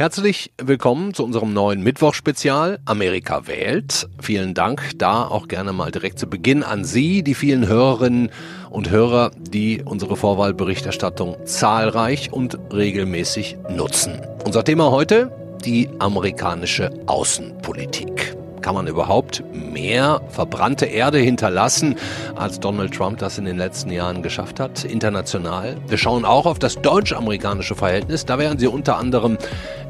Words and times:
Herzlich 0.00 0.54
willkommen 0.56 1.12
zu 1.12 1.24
unserem 1.24 1.52
neuen 1.52 1.82
Mittwochspezial 1.82 2.78
Amerika 2.86 3.46
wählt. 3.46 4.08
Vielen 4.18 4.54
Dank 4.54 4.92
da 4.96 5.26
auch 5.26 5.46
gerne 5.46 5.74
mal 5.74 5.90
direkt 5.90 6.18
zu 6.18 6.26
Beginn 6.26 6.62
an 6.62 6.86
Sie, 6.86 7.22
die 7.22 7.34
vielen 7.34 7.68
Hörerinnen 7.68 8.30
und 8.70 8.88
Hörer, 8.88 9.30
die 9.38 9.82
unsere 9.84 10.16
Vorwahlberichterstattung 10.16 11.36
zahlreich 11.44 12.32
und 12.32 12.58
regelmäßig 12.72 13.58
nutzen. 13.68 14.22
Unser 14.46 14.64
Thema 14.64 14.90
heute, 14.90 15.30
die 15.66 15.90
amerikanische 15.98 16.90
Außenpolitik. 17.06 18.39
Kann 18.60 18.74
man 18.74 18.86
überhaupt 18.86 19.42
mehr 19.52 20.20
verbrannte 20.28 20.86
Erde 20.86 21.18
hinterlassen, 21.18 21.96
als 22.36 22.60
Donald 22.60 22.94
Trump 22.94 23.18
das 23.18 23.38
in 23.38 23.44
den 23.44 23.56
letzten 23.56 23.90
Jahren 23.90 24.22
geschafft 24.22 24.60
hat, 24.60 24.84
international? 24.84 25.76
Wir 25.88 25.98
schauen 25.98 26.24
auch 26.24 26.46
auf 26.46 26.58
das 26.58 26.76
deutsch-amerikanische 26.76 27.74
Verhältnis. 27.74 28.26
Da 28.26 28.38
werden 28.38 28.58
Sie 28.58 28.66
unter 28.66 28.96
anderem 28.98 29.38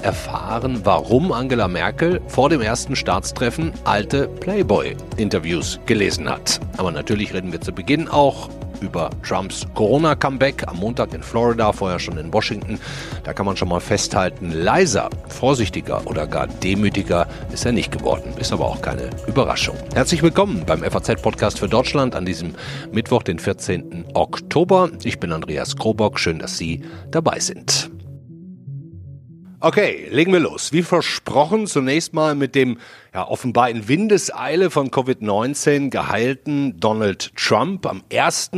erfahren, 0.03 0.81
warum 0.85 1.33
Angela 1.33 1.69
Merkel 1.69 2.21
vor 2.29 2.49
dem 2.49 2.61
ersten 2.61 2.97
Staatstreffen 2.97 3.73
alte 3.85 4.29
Playboy-Interviews 4.29 5.81
gelesen 5.87 6.29
hat. 6.29 6.61
Aber 6.77 6.93
natürlich 6.93 7.35
reden 7.35 7.53
wir 7.53 7.61
zu 7.61 7.73
Beginn 7.73 8.09
auch 8.09 8.49
über 8.81 9.11
Trumps 9.23 9.67
Corona-Comeback 9.75 10.67
am 10.67 10.79
Montag 10.79 11.15
in 11.15 11.23
Florida, 11.23 11.73
vorher 11.73 11.99
schon 11.99 12.19
in 12.19 12.33
Washington. 12.33 12.79
Da 13.25 13.33
kann 13.33 13.47
man 13.47 13.57
schon 13.57 13.69
mal 13.69 13.81
festhalten, 13.81 14.51
leiser, 14.53 15.11
vorsichtiger 15.29 16.07
oder 16.07 16.27
gar 16.27 16.47
demütiger 16.47 17.27
ist 17.53 17.65
er 17.67 17.73
nicht 17.73 17.93
geworden. 17.93 18.35
Ist 18.39 18.53
aber 18.53 18.67
auch 18.67 18.83
keine 18.83 19.11
Überraschung. 19.27 19.77
Herzlich 19.95 20.23
willkommen 20.23 20.65
beim 20.67 20.83
FAZ-Podcast 20.83 21.59
für 21.59 21.69
Deutschland 21.69 22.15
an 22.15 22.25
diesem 22.25 22.55
Mittwoch, 22.93 23.23
den 23.23 23.39
14. 23.39 24.07
Oktober. 24.15 24.91
Ich 25.03 25.21
bin 25.21 25.33
Andreas 25.33 25.77
Krobock. 25.77 26.19
Schön, 26.19 26.39
dass 26.39 26.57
Sie 26.57 26.83
dabei 27.11 27.41
sind. 27.41 27.91
Okay, 29.63 30.09
legen 30.11 30.33
wir 30.33 30.41
los. 30.41 30.73
Wie 30.73 30.83
versprochen, 30.83 31.67
zunächst 31.67 32.15
mal 32.15 32.35
mit 32.35 32.55
dem 32.55 32.79
ja, 33.13 33.27
offenbar 33.27 33.71
in 33.71 33.89
Windeseile 33.89 34.71
von 34.71 34.91
Covid-19 34.91 35.91
geheilten 35.91 36.79
Donald 36.79 37.33
Trump. 37.35 37.87
Am 37.87 38.03
1. 38.13 38.51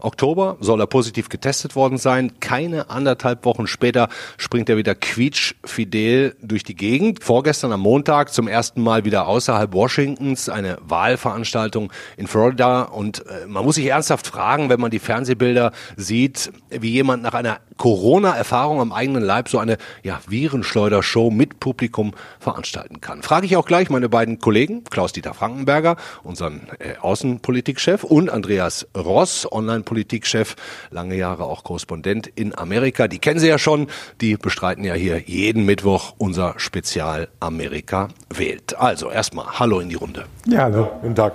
Oktober 0.00 0.58
soll 0.60 0.80
er 0.80 0.86
positiv 0.86 1.28
getestet 1.28 1.74
worden 1.74 1.96
sein. 1.96 2.38
Keine 2.40 2.90
anderthalb 2.90 3.44
Wochen 3.46 3.66
später 3.66 4.08
springt 4.36 4.68
er 4.68 4.76
wieder 4.76 4.94
quietschfidel 4.94 6.36
durch 6.42 6.64
die 6.64 6.76
Gegend. 6.76 7.24
Vorgestern 7.24 7.72
am 7.72 7.80
Montag 7.80 8.32
zum 8.32 8.46
ersten 8.46 8.82
Mal 8.82 9.04
wieder 9.06 9.26
außerhalb 9.26 9.72
Washingtons 9.72 10.50
eine 10.50 10.76
Wahlveranstaltung 10.82 11.90
in 12.18 12.26
Florida. 12.26 12.82
Und 12.82 13.24
äh, 13.26 13.46
man 13.46 13.64
muss 13.64 13.76
sich 13.76 13.86
ernsthaft 13.86 14.26
fragen, 14.26 14.68
wenn 14.68 14.80
man 14.80 14.90
die 14.90 14.98
Fernsehbilder 14.98 15.72
sieht, 15.96 16.52
wie 16.68 16.90
jemand 16.90 17.22
nach 17.22 17.34
einer 17.34 17.60
Corona-Erfahrung 17.78 18.80
am 18.80 18.92
eigenen 18.92 19.22
Leib 19.22 19.48
so 19.48 19.58
eine 19.58 19.78
ja, 20.02 20.20
Virenschleudershow 20.28 21.30
mit 21.30 21.58
Publikum 21.58 22.12
veranstalten 22.38 23.00
kann. 23.00 23.22
Frage 23.22 23.46
ich 23.46 23.56
auch 23.56 23.66
gleich 23.66 23.90
meine 23.94 24.08
beiden 24.08 24.40
Kollegen, 24.40 24.82
Klaus-Dieter 24.84 25.34
Frankenberger, 25.34 25.96
unseren 26.24 26.68
äh, 26.80 26.96
Außenpolitikchef 27.00 28.02
und 28.02 28.28
Andreas 28.28 28.86
Ross, 28.96 29.46
Online-Politikchef, 29.50 30.56
lange 30.90 31.14
Jahre 31.14 31.44
auch 31.44 31.62
Korrespondent 31.62 32.26
in 32.26 32.58
Amerika. 32.58 33.06
Die 33.06 33.20
kennen 33.20 33.38
Sie 33.38 33.46
ja 33.46 33.58
schon, 33.58 33.86
die 34.20 34.36
bestreiten 34.36 34.82
ja 34.84 34.94
hier 34.94 35.20
jeden 35.20 35.64
Mittwoch 35.64 36.14
unser 36.18 36.58
Spezial 36.58 37.28
Amerika 37.38 38.08
wählt. 38.28 38.76
Also 38.76 39.10
erstmal 39.10 39.60
Hallo 39.60 39.78
in 39.78 39.88
die 39.88 39.94
Runde. 39.94 40.26
Ja, 40.46 40.64
hallo. 40.64 40.90
Guten 41.00 41.14
Tag. 41.14 41.34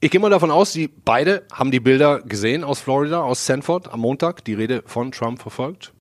Ich 0.00 0.10
gehe 0.10 0.20
mal 0.20 0.28
davon 0.28 0.50
aus, 0.50 0.72
Sie 0.72 0.88
beide 0.88 1.44
haben 1.52 1.70
die 1.70 1.80
Bilder 1.80 2.20
gesehen 2.20 2.64
aus 2.64 2.80
Florida, 2.80 3.22
aus 3.22 3.46
Sanford 3.46 3.92
am 3.92 4.00
Montag, 4.00 4.44
die 4.44 4.54
Rede 4.54 4.82
von 4.86 5.12
Trump 5.12 5.40
verfolgt. 5.40 5.94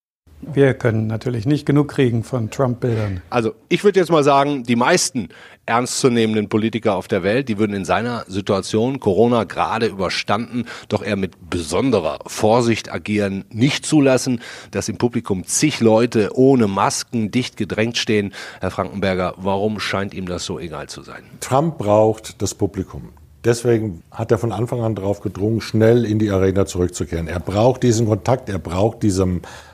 Wir 0.53 0.73
können 0.73 1.07
natürlich 1.07 1.45
nicht 1.45 1.65
genug 1.65 1.89
kriegen 1.89 2.23
von 2.23 2.49
Trump-Bildern. 2.49 3.21
Also 3.29 3.53
ich 3.69 3.83
würde 3.83 3.99
jetzt 3.99 4.11
mal 4.11 4.23
sagen, 4.23 4.63
die 4.63 4.75
meisten 4.75 5.29
ernstzunehmenden 5.65 6.49
Politiker 6.49 6.95
auf 6.95 7.07
der 7.07 7.23
Welt, 7.23 7.47
die 7.47 7.57
würden 7.57 7.73
in 7.75 7.85
seiner 7.85 8.25
Situation, 8.27 8.99
Corona 8.99 9.45
gerade 9.45 9.85
überstanden, 9.85 10.65
doch 10.89 11.03
eher 11.03 11.15
mit 11.15 11.49
besonderer 11.49 12.19
Vorsicht 12.27 12.91
agieren, 12.91 13.45
nicht 13.49 13.85
zulassen, 13.85 14.41
dass 14.71 14.89
im 14.89 14.97
Publikum 14.97 15.45
zig 15.45 15.79
Leute 15.79 16.31
ohne 16.33 16.67
Masken 16.67 17.31
dicht 17.31 17.55
gedrängt 17.55 17.97
stehen. 17.97 18.33
Herr 18.59 18.71
Frankenberger, 18.71 19.35
warum 19.37 19.79
scheint 19.79 20.13
ihm 20.13 20.25
das 20.25 20.45
so 20.45 20.59
egal 20.59 20.89
zu 20.89 21.01
sein? 21.01 21.23
Trump 21.39 21.77
braucht 21.77 22.41
das 22.41 22.53
Publikum. 22.53 23.13
Deswegen 23.45 24.03
hat 24.09 24.31
er 24.31 24.37
von 24.37 24.53
Anfang 24.53 24.81
an 24.81 24.95
darauf 24.95 25.19
gedrungen, 25.19 25.59
schnell 25.59 26.05
in 26.05 26.17
die 26.17 26.31
Arena 26.31 26.65
zurückzukehren. 26.65 27.27
Er 27.27 27.39
braucht 27.39 27.83
diesen 27.83 28.07
Kontakt, 28.07 28.47
er 28.47 28.59
braucht 28.59 29.03
diese 29.03 29.27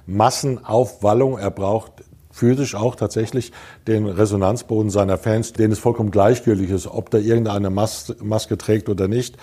Massenaufwallung, 0.07 1.37
er 1.37 1.51
braucht 1.51 1.91
physisch 2.31 2.73
auch 2.73 2.95
tatsächlich 2.95 3.51
den 3.85 4.07
Resonanzboden 4.07 4.89
seiner 4.89 5.17
Fans, 5.17 5.53
denen 5.53 5.73
es 5.73 5.79
vollkommen 5.79 6.09
gleichgültig 6.09 6.71
ist, 6.71 6.87
ob 6.87 7.11
da 7.11 7.19
irgendeine 7.19 7.69
Mas 7.69 8.15
Maske 8.21 8.57
trägt 8.57 8.89
oder 8.89 9.07
nicht. 9.07 9.37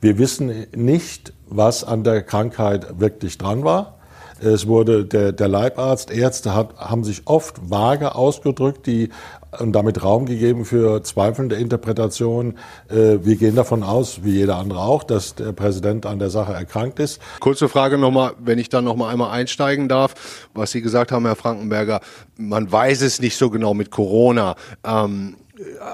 Wir 0.00 0.18
wissen 0.18 0.66
nicht, 0.74 1.32
was 1.48 1.84
an 1.84 2.02
der 2.02 2.22
Krankheit 2.22 2.98
wirklich 2.98 3.38
dran 3.38 3.64
war. 3.64 3.99
Es 4.42 4.66
wurde 4.66 5.04
der, 5.04 5.32
der 5.32 5.48
Leibarzt, 5.48 6.10
Ärzte 6.10 6.54
hat, 6.54 6.76
haben 6.76 7.04
sich 7.04 7.22
oft 7.26 7.70
vage 7.70 8.14
ausgedrückt, 8.14 8.86
die 8.86 9.10
und 9.58 9.72
damit 9.72 10.02
Raum 10.02 10.26
gegeben 10.26 10.64
für 10.64 11.02
zweifelnde 11.02 11.56
Interpretationen. 11.56 12.58
Äh, 12.88 13.18
wir 13.22 13.36
gehen 13.36 13.56
davon 13.56 13.82
aus, 13.82 14.22
wie 14.22 14.32
jeder 14.32 14.56
andere 14.56 14.80
auch, 14.80 15.02
dass 15.02 15.34
der 15.34 15.52
Präsident 15.52 16.06
an 16.06 16.18
der 16.18 16.30
Sache 16.30 16.52
erkrankt 16.52 17.00
ist. 17.00 17.20
Kurze 17.40 17.68
Frage 17.68 17.98
nochmal, 17.98 18.34
wenn 18.38 18.58
ich 18.58 18.68
dann 18.68 18.84
nochmal 18.84 19.12
einmal 19.12 19.30
einsteigen 19.30 19.88
darf, 19.88 20.14
was 20.54 20.70
Sie 20.70 20.82
gesagt 20.82 21.12
haben, 21.12 21.26
Herr 21.26 21.36
Frankenberger, 21.36 22.00
man 22.36 22.70
weiß 22.70 23.02
es 23.02 23.20
nicht 23.20 23.36
so 23.36 23.50
genau 23.50 23.74
mit 23.74 23.90
Corona. 23.90 24.54
Ähm, 24.84 25.36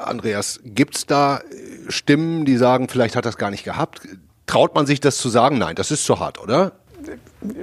Andreas, 0.04 0.60
gibt's 0.64 1.06
da 1.06 1.40
Stimmen, 1.88 2.44
die 2.44 2.56
sagen, 2.56 2.88
vielleicht 2.88 3.16
hat 3.16 3.24
das 3.24 3.36
gar 3.36 3.50
nicht 3.50 3.64
gehabt? 3.64 4.00
Traut 4.46 4.74
man 4.74 4.86
sich 4.86 5.00
das 5.00 5.16
zu 5.16 5.28
sagen? 5.28 5.58
Nein, 5.58 5.74
das 5.74 5.90
ist 5.90 6.04
zu 6.04 6.20
hart, 6.20 6.40
oder? 6.40 6.72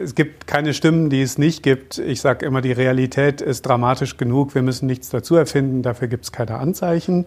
Es 0.04 0.16
gibt 0.16 0.48
keine 0.48 0.74
Stimmen, 0.74 1.10
die 1.10 1.22
es 1.22 1.38
nicht 1.38 1.64
gibt. 1.64 1.98
Ich 1.98 2.22
sage 2.22 2.46
immer, 2.46 2.62
die 2.62 2.72
Realität 2.72 3.42
ist 3.42 3.64
dramatisch 3.64 4.18
genug. 4.18 4.56
Wir 4.56 4.62
müssen 4.62 4.86
nichts 4.86 5.10
dazu 5.10 5.36
erfinden. 5.36 5.82
Dafür 5.82 6.08
gibt 6.08 6.26
es 6.26 6.32
keine 6.32 6.58
Anzeichen. 6.58 7.26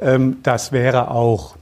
Ähm, 0.00 0.38
das 0.42 0.72
wäre 0.72 1.10
auch, 1.10 1.56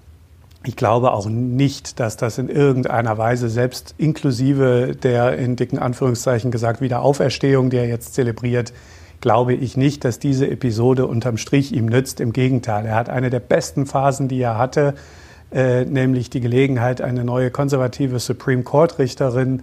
ich 0.65 0.77
glaube 0.77 1.13
auch 1.13 1.29
nicht, 1.29 2.01
dass 2.01 2.17
das 2.17 2.39
in 2.39 2.49
irgendeiner 2.49 3.19
Weise, 3.19 3.49
selbst 3.49 3.95
inklusive 3.99 4.97
der 5.01 5.39
in 5.39 5.57
dicken 5.57 5.79
Anführungszeichen 5.79 6.51
gesagt 6.51 6.81
Wiederauferstehung, 6.81 7.71
die 7.71 7.79
er 7.79 7.89
jetzt 7.89 8.15
zelebriert, 8.15 8.73
glaube 9.21 9.55
ich 9.55 9.77
nicht, 9.77 10.05
dass 10.05 10.19
diese 10.19 10.49
Episode 10.51 11.07
unterm 11.07 11.37
Strich 11.37 11.73
ihm 11.73 11.87
nützt. 11.87 12.21
Im 12.21 12.33
Gegenteil, 12.33 12.87
er 12.87 12.95
hat 12.95 13.11
eine 13.11 13.31
der 13.31 13.41
besten 13.41 13.87
Phasen, 13.87 14.29
die 14.29 14.41
er 14.41 14.57
hatte, 14.57 14.95
äh, 15.53 15.85
nämlich 15.85 16.31
die 16.31 16.41
Gelegenheit, 16.41 17.01
eine 17.01 17.25
neue 17.25 17.51
konservative 17.51 18.19
Supreme 18.19 18.63
Court 18.63 18.99
Richterin 18.99 19.59
äh, 19.59 19.63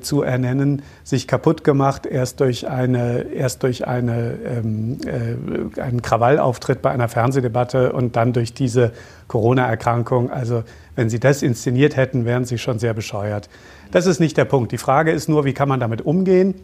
zu 0.00 0.22
ernennen, 0.22 0.82
sich 1.04 1.26
kaputt 1.26 1.64
gemacht, 1.64 2.06
erst 2.06 2.40
durch, 2.40 2.68
eine, 2.68 3.22
erst 3.34 3.62
durch 3.62 3.86
eine, 3.86 4.38
ähm, 4.44 4.98
äh, 5.06 5.80
einen 5.80 6.02
Krawallauftritt 6.02 6.82
bei 6.82 6.90
einer 6.90 7.08
Fernsehdebatte 7.08 7.92
und 7.92 8.16
dann 8.16 8.32
durch 8.32 8.52
diese 8.52 8.92
Corona-Erkrankung. 9.28 10.30
Also 10.30 10.64
wenn 10.96 11.08
Sie 11.08 11.18
das 11.18 11.42
inszeniert 11.42 11.96
hätten, 11.96 12.24
wären 12.24 12.44
Sie 12.44 12.58
schon 12.58 12.78
sehr 12.78 12.94
bescheuert. 12.94 13.48
Das 13.90 14.06
ist 14.06 14.20
nicht 14.20 14.36
der 14.36 14.44
Punkt. 14.44 14.72
Die 14.72 14.78
Frage 14.78 15.12
ist 15.12 15.28
nur, 15.28 15.44
wie 15.44 15.54
kann 15.54 15.68
man 15.68 15.80
damit 15.80 16.02
umgehen, 16.02 16.54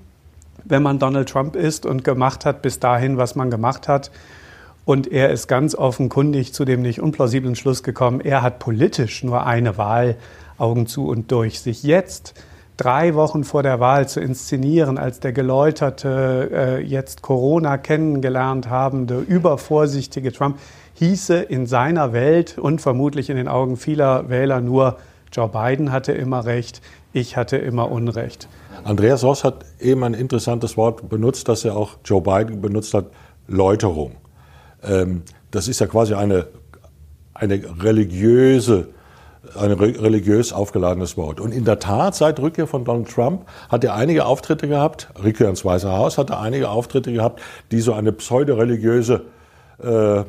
wenn 0.64 0.82
man 0.82 0.98
Donald 0.98 1.28
Trump 1.28 1.56
ist 1.56 1.86
und 1.86 2.04
gemacht 2.04 2.44
hat 2.44 2.62
bis 2.62 2.78
dahin, 2.80 3.16
was 3.16 3.34
man 3.34 3.50
gemacht 3.50 3.88
hat. 3.88 4.10
Und 4.84 5.10
er 5.10 5.30
ist 5.30 5.48
ganz 5.48 5.74
offenkundig 5.74 6.54
zu 6.54 6.64
dem 6.64 6.82
nicht 6.82 7.00
unplausiblen 7.00 7.56
Schluss 7.56 7.82
gekommen, 7.82 8.20
er 8.20 8.42
hat 8.42 8.60
politisch 8.60 9.24
nur 9.24 9.44
eine 9.44 9.76
Wahl, 9.78 10.16
Augen 10.58 10.86
zu 10.86 11.08
und 11.08 11.32
durch. 11.32 11.60
Sich 11.60 11.82
jetzt 11.82 12.34
drei 12.76 13.14
Wochen 13.14 13.44
vor 13.44 13.62
der 13.62 13.80
Wahl 13.80 14.08
zu 14.08 14.20
inszenieren 14.20 14.98
als 14.98 15.20
der 15.20 15.32
geläuterte, 15.32 16.50
äh, 16.52 16.82
jetzt 16.82 17.22
Corona 17.22 17.78
kennengelernt 17.78 18.68
habende, 18.68 19.18
übervorsichtige 19.20 20.32
Trump, 20.32 20.58
hieße 20.94 21.36
in 21.36 21.66
seiner 21.66 22.12
Welt 22.12 22.58
und 22.58 22.80
vermutlich 22.80 23.30
in 23.30 23.36
den 23.36 23.48
Augen 23.48 23.76
vieler 23.76 24.28
Wähler 24.28 24.60
nur, 24.60 24.98
Joe 25.32 25.48
Biden 25.48 25.92
hatte 25.92 26.12
immer 26.12 26.44
recht, 26.44 26.80
ich 27.12 27.36
hatte 27.36 27.56
immer 27.56 27.90
Unrecht. 27.90 28.48
Andreas 28.84 29.24
Ross 29.24 29.42
hat 29.42 29.64
eben 29.80 30.04
ein 30.04 30.14
interessantes 30.14 30.76
Wort 30.76 31.08
benutzt, 31.08 31.48
das 31.48 31.64
er 31.64 31.76
auch 31.76 31.96
Joe 32.04 32.22
Biden 32.22 32.60
benutzt 32.60 32.94
hat, 32.94 33.06
Läuterung. 33.48 34.12
Ähm, 34.82 35.22
das 35.50 35.68
ist 35.68 35.80
ja 35.80 35.86
quasi 35.86 36.14
eine, 36.14 36.46
eine 37.34 37.60
religiöse 37.82 38.88
ein 39.54 39.72
religiös 39.72 40.52
aufgeladenes 40.52 41.16
Wort. 41.16 41.40
Und 41.40 41.52
in 41.52 41.64
der 41.64 41.78
Tat, 41.78 42.14
seit 42.14 42.40
Rückkehr 42.40 42.66
von 42.66 42.84
Donald 42.84 43.08
Trump 43.08 43.46
hat 43.68 43.84
er 43.84 43.94
einige 43.94 44.26
Auftritte 44.26 44.68
gehabt, 44.68 45.08
Rückkehr 45.22 45.48
ins 45.48 45.64
Weiße 45.64 45.90
Haus 45.90 46.18
hat 46.18 46.30
er 46.30 46.40
einige 46.40 46.70
Auftritte 46.70 47.12
gehabt, 47.12 47.40
die 47.70 47.80
so 47.80 47.92
eine 47.92 48.12
pseudoreligiöse 48.12 49.26
äh, 49.82 50.24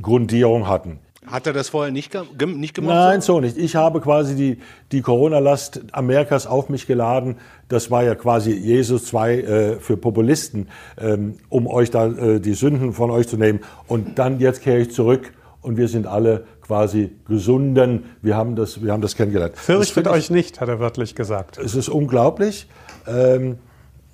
Grundierung 0.00 0.68
hatten. 0.68 1.00
Hat 1.26 1.44
er 1.48 1.52
das 1.52 1.70
vorher 1.70 1.90
nicht, 1.92 2.12
ge 2.12 2.46
nicht 2.46 2.74
gemacht? 2.74 2.94
Nein, 2.94 3.20
so 3.20 3.40
nicht. 3.40 3.56
Ich 3.56 3.74
habe 3.74 4.00
quasi 4.00 4.36
die, 4.36 4.58
die 4.92 5.02
Corona-Last 5.02 5.80
Amerikas 5.90 6.46
auf 6.46 6.68
mich 6.68 6.86
geladen. 6.86 7.38
Das 7.68 7.90
war 7.90 8.04
ja 8.04 8.14
quasi 8.14 8.52
Jesus 8.52 9.06
2 9.06 9.34
äh, 9.34 9.80
für 9.80 9.96
Populisten, 9.96 10.68
ähm, 10.96 11.34
um 11.48 11.66
euch 11.66 11.90
da 11.90 12.06
äh, 12.06 12.38
die 12.38 12.54
Sünden 12.54 12.92
von 12.92 13.10
euch 13.10 13.26
zu 13.26 13.36
nehmen. 13.36 13.60
Und 13.88 14.20
dann 14.20 14.38
jetzt 14.38 14.62
kehre 14.62 14.78
ich 14.78 14.92
zurück 14.92 15.32
und 15.66 15.76
wir 15.76 15.88
sind 15.88 16.06
alle 16.06 16.44
quasi 16.62 17.10
gesunden. 17.26 18.04
Wir 18.22 18.36
haben 18.36 18.54
das, 18.54 18.82
wir 18.82 18.92
haben 18.92 19.02
das 19.02 19.16
kennengelernt. 19.16 19.56
Fürchtet 19.56 20.06
euch 20.06 20.30
nicht, 20.30 20.60
hat 20.60 20.68
er 20.68 20.78
wörtlich 20.78 21.14
gesagt. 21.14 21.58
Es 21.58 21.74
ist 21.74 21.88
unglaublich. 21.88 22.68
Ähm, 23.06 23.58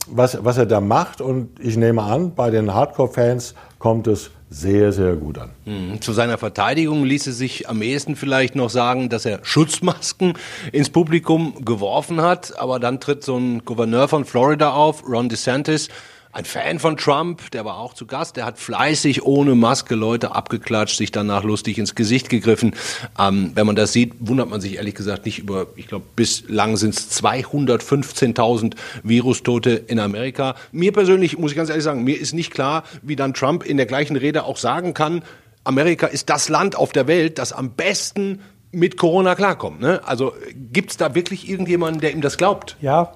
was, 0.07 0.45
was 0.45 0.59
er 0.59 0.67
da 0.67 0.81
macht. 0.81 1.21
Und 1.21 1.61
ich 1.61 1.77
nehme 1.77 2.03
an, 2.03 2.35
bei 2.35 2.51
den 2.51 2.73
Hardcore-Fans 2.75 3.55
kommt 3.79 4.07
es 4.07 4.31
sehr, 4.51 4.93
sehr 4.93 5.15
gut 5.15 5.39
an. 5.39 5.51
Mhm. 5.65 6.01
Zu 6.01 6.13
seiner 6.13 6.39
Verteidigung 6.39 7.05
ließe 7.05 7.33
sich 7.33 7.69
am 7.69 7.81
ehesten 7.81 8.17
vielleicht 8.17 8.55
noch 8.55 8.71
sagen, 8.71 9.09
dass 9.09 9.25
er 9.25 9.41
Schutzmasken 9.43 10.35
ins 10.73 10.91
Publikum 10.91 11.65
geworfen 11.65 12.21
hat. 12.21 12.59
Aber 12.59 12.79
dann 12.79 13.01
tritt 13.01 13.25
so 13.25 13.37
ein 13.37 13.65
Gouverneur 13.65 14.09
von 14.09 14.25
Florida 14.25 14.73
auf, 14.73 15.09
Ron 15.09 15.29
DeSantis, 15.29 15.89
ein 16.33 16.47
Fan 16.47 16.79
von 16.79 16.97
Trump, 16.97 17.51
der 17.51 17.67
war 17.67 17.79
auch 17.79 17.93
zu 17.93 18.07
Gast, 18.07 18.37
der 18.37 18.47
hat 18.47 18.59
fleißig 18.59 19.23
ohne 19.23 19.55
Maske 19.55 19.95
Leute 19.95 20.35
abgeklatscht, 20.35 20.97
sich 20.97 21.13
danach 21.13 21.45
lustig 21.45 21.79
ins 21.79 21.95
Gesicht 21.95 22.31
gegriffen. 22.31 22.75
Ähm, 23.19 23.53
wenn 23.55 23.67
man 23.67 23.77
das 23.77 23.93
sieht, 23.93 24.15
wundert 24.19 24.49
man 24.49 24.63
sich 24.63 24.77
ehrlich 24.77 24.95
gesagt 24.95 25.27
nicht 25.27 25.39
über, 25.39 25.67
ich 25.77 25.89
glaube, 25.89 26.07
bislang 26.17 26.79
sind 26.79 26.95
es 26.95 27.23
215.000 27.23 28.77
Virustote 29.03 29.73
in 29.73 29.99
Amerika. 29.99 30.55
Mir 30.73 30.93
persönlich, 30.93 31.37
muss 31.37 31.51
ich 31.51 31.57
ganz 31.57 31.69
ehrlich 31.69 31.85
sagen, 31.85 32.03
mir 32.03 32.19
ist 32.19 32.33
nicht 32.33 32.51
klar, 32.51 32.85
wie 33.03 33.15
dann 33.15 33.35
Trump 33.35 33.63
in 33.63 33.77
der 33.77 33.87
gleichen 33.87 34.17
Rede 34.17 34.45
auch 34.45 34.57
sagen 34.57 34.95
kann, 34.95 35.23
Amerika 35.65 36.07
ist 36.07 36.31
das 36.31 36.49
Land 36.49 36.77
auf 36.77 36.93
der 36.93 37.07
Welt, 37.07 37.39
das 37.39 37.53
am 37.53 37.73
besten 37.73 38.41
mit 38.73 38.97
Corona 38.97 39.35
klarkommt. 39.35 39.81
Ne? 39.81 40.01
Also 40.05 40.33
gibt 40.55 40.93
es 40.93 40.97
da 40.97 41.15
wirklich 41.15 41.49
irgendjemanden, 41.49 42.01
der 42.01 42.13
ihm 42.13 42.23
das 42.23 42.39
glaubt? 42.39 42.77
Ja, 42.81 43.13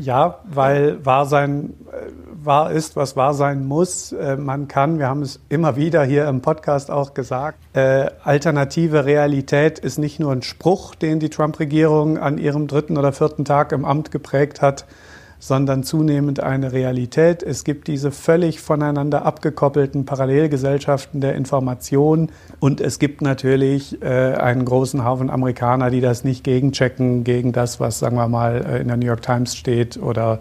ja, 0.00 0.40
weil 0.44 1.04
wahr 1.04 1.26
sein, 1.26 1.74
äh, 1.92 2.10
wahr 2.44 2.72
ist, 2.72 2.96
was 2.96 3.16
wahr 3.16 3.34
sein 3.34 3.64
muss. 3.64 4.12
Äh, 4.12 4.36
man 4.36 4.68
kann, 4.68 4.98
wir 4.98 5.08
haben 5.08 5.22
es 5.22 5.40
immer 5.48 5.76
wieder 5.76 6.04
hier 6.04 6.26
im 6.28 6.40
Podcast 6.40 6.90
auch 6.90 7.14
gesagt, 7.14 7.58
äh, 7.74 8.10
alternative 8.22 9.04
Realität 9.04 9.78
ist 9.78 9.98
nicht 9.98 10.18
nur 10.18 10.32
ein 10.32 10.42
Spruch, 10.42 10.94
den 10.94 11.20
die 11.20 11.30
Trump-Regierung 11.30 12.18
an 12.18 12.38
ihrem 12.38 12.66
dritten 12.66 12.96
oder 12.96 13.12
vierten 13.12 13.44
Tag 13.44 13.72
im 13.72 13.84
Amt 13.84 14.10
geprägt 14.10 14.60
hat, 14.60 14.84
sondern 15.46 15.82
zunehmend 15.82 16.40
eine 16.40 16.72
Realität. 16.72 17.42
Es 17.42 17.64
gibt 17.64 17.86
diese 17.88 18.10
völlig 18.10 18.60
voneinander 18.60 19.26
abgekoppelten 19.26 20.06
Parallelgesellschaften 20.06 21.20
der 21.20 21.34
Information 21.34 22.30
und 22.60 22.80
es 22.80 22.98
gibt 22.98 23.20
natürlich 23.20 24.00
äh, 24.00 24.06
einen 24.06 24.64
großen 24.64 25.04
Haufen 25.04 25.28
Amerikaner, 25.28 25.90
die 25.90 26.00
das 26.00 26.24
nicht 26.24 26.44
gegenchecken 26.44 27.24
gegen 27.24 27.52
das, 27.52 27.78
was, 27.78 27.98
sagen 27.98 28.16
wir 28.16 28.26
mal, 28.26 28.64
äh, 28.64 28.80
in 28.80 28.88
der 28.88 28.96
New 28.96 29.04
York 29.04 29.20
Times 29.20 29.54
steht 29.54 29.98
oder 29.98 30.40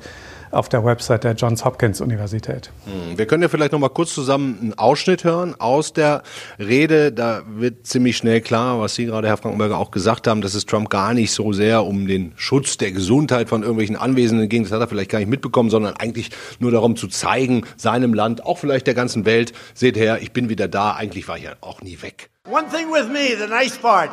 auf 0.54 0.70
der 0.70 0.86
Website 0.86 1.24
der 1.24 1.34
Johns 1.34 1.66
Hopkins 1.66 2.02
Universität. 2.02 2.72
Hm, 2.86 3.18
wir 3.18 3.26
können 3.26 3.44
ja 3.44 3.50
vielleicht 3.50 3.72
noch 3.72 3.80
mal 3.80 3.90
kurz 3.90 4.14
zusammen 4.14 4.58
einen 4.62 4.74
Ausschnitt 4.78 5.24
hören 5.24 5.56
aus 5.60 5.94
der 5.94 6.24
Rede. 6.60 7.12
Da 7.12 7.44
wird 7.48 7.86
ziemlich 7.88 8.18
schnell 8.18 8.42
klar, 8.42 8.80
was 8.80 8.96
Sie 8.96 9.06
gerade, 9.06 9.28
Herr 9.28 9.38
Frankenberger, 9.38 9.78
auch 9.78 9.92
gesagt 9.92 10.28
haben, 10.28 10.42
dass 10.42 10.54
es 10.54 10.66
Trump 10.66 10.90
gar 10.90 11.14
nicht 11.14 11.32
so 11.32 11.54
sehr 11.54 11.86
um 11.86 12.08
den 12.08 12.34
Schutz 12.36 12.78
der 12.78 12.92
Gesundheit 12.92 13.50
von 13.50 13.62
irgendwelchen 13.62 13.96
Anwesenden 13.96 14.50
ging. 14.50 14.64
Das 14.64 14.72
hat 14.72 14.82
er 14.82 14.88
vielleicht 14.88 15.12
gar 15.12 15.20
nicht 15.20 15.30
mitbekommen, 15.30 15.70
sondern 15.70 15.96
eigentlich 15.96 16.30
nur 16.60 16.72
darum 16.72 16.96
zu 16.96 17.08
zeigen, 17.08 17.66
seinem 17.78 18.14
Land, 18.14 18.46
auch 18.46 18.58
vielleicht 18.58 18.88
der 18.88 18.94
ganzen 18.94 19.26
Welt, 19.26 19.54
seht 19.74 19.98
her, 19.98 20.20
ich 20.22 20.32
bin 20.32 20.50
wieder 20.50 20.68
da. 20.68 20.94
Eigentlich 20.94 21.28
war 21.28 21.38
ich 21.38 21.44
ja 21.44 21.54
auch 21.62 21.82
nie 21.82 22.02
weg. 22.02 22.30
One 22.50 22.66
thing 22.70 22.92
with 22.92 23.08
me, 23.08 23.38
the 23.40 23.48
nice 23.48 23.78
part. 23.78 24.10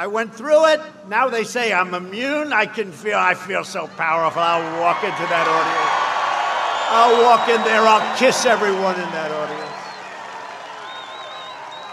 I 0.00 0.06
went 0.06 0.34
through 0.34 0.64
it. 0.68 0.80
Now 1.10 1.28
they 1.28 1.44
say 1.44 1.74
I'm 1.74 1.92
immune. 1.92 2.54
I 2.54 2.64
can 2.64 2.90
feel, 2.90 3.18
I 3.18 3.34
feel 3.34 3.64
so 3.64 3.86
powerful. 3.86 4.40
I'll 4.40 4.80
walk 4.80 5.04
into 5.04 5.26
that 5.28 5.46
audience. 5.46 5.92
I'll 6.88 7.22
walk 7.22 7.46
in 7.50 7.62
there. 7.68 7.82
I'll 7.82 8.16
kiss 8.16 8.46
everyone 8.46 8.94
in 8.94 9.10
that 9.12 9.30
audience. 9.30 9.76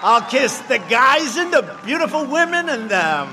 I'll 0.01 0.21
kiss 0.21 0.57
the 0.69 0.77
guys 0.89 1.35
and 1.35 1.51
the 1.51 1.63
beautiful 1.85 2.23
women 2.25 2.69
and 2.69 2.89
them. 2.89 3.27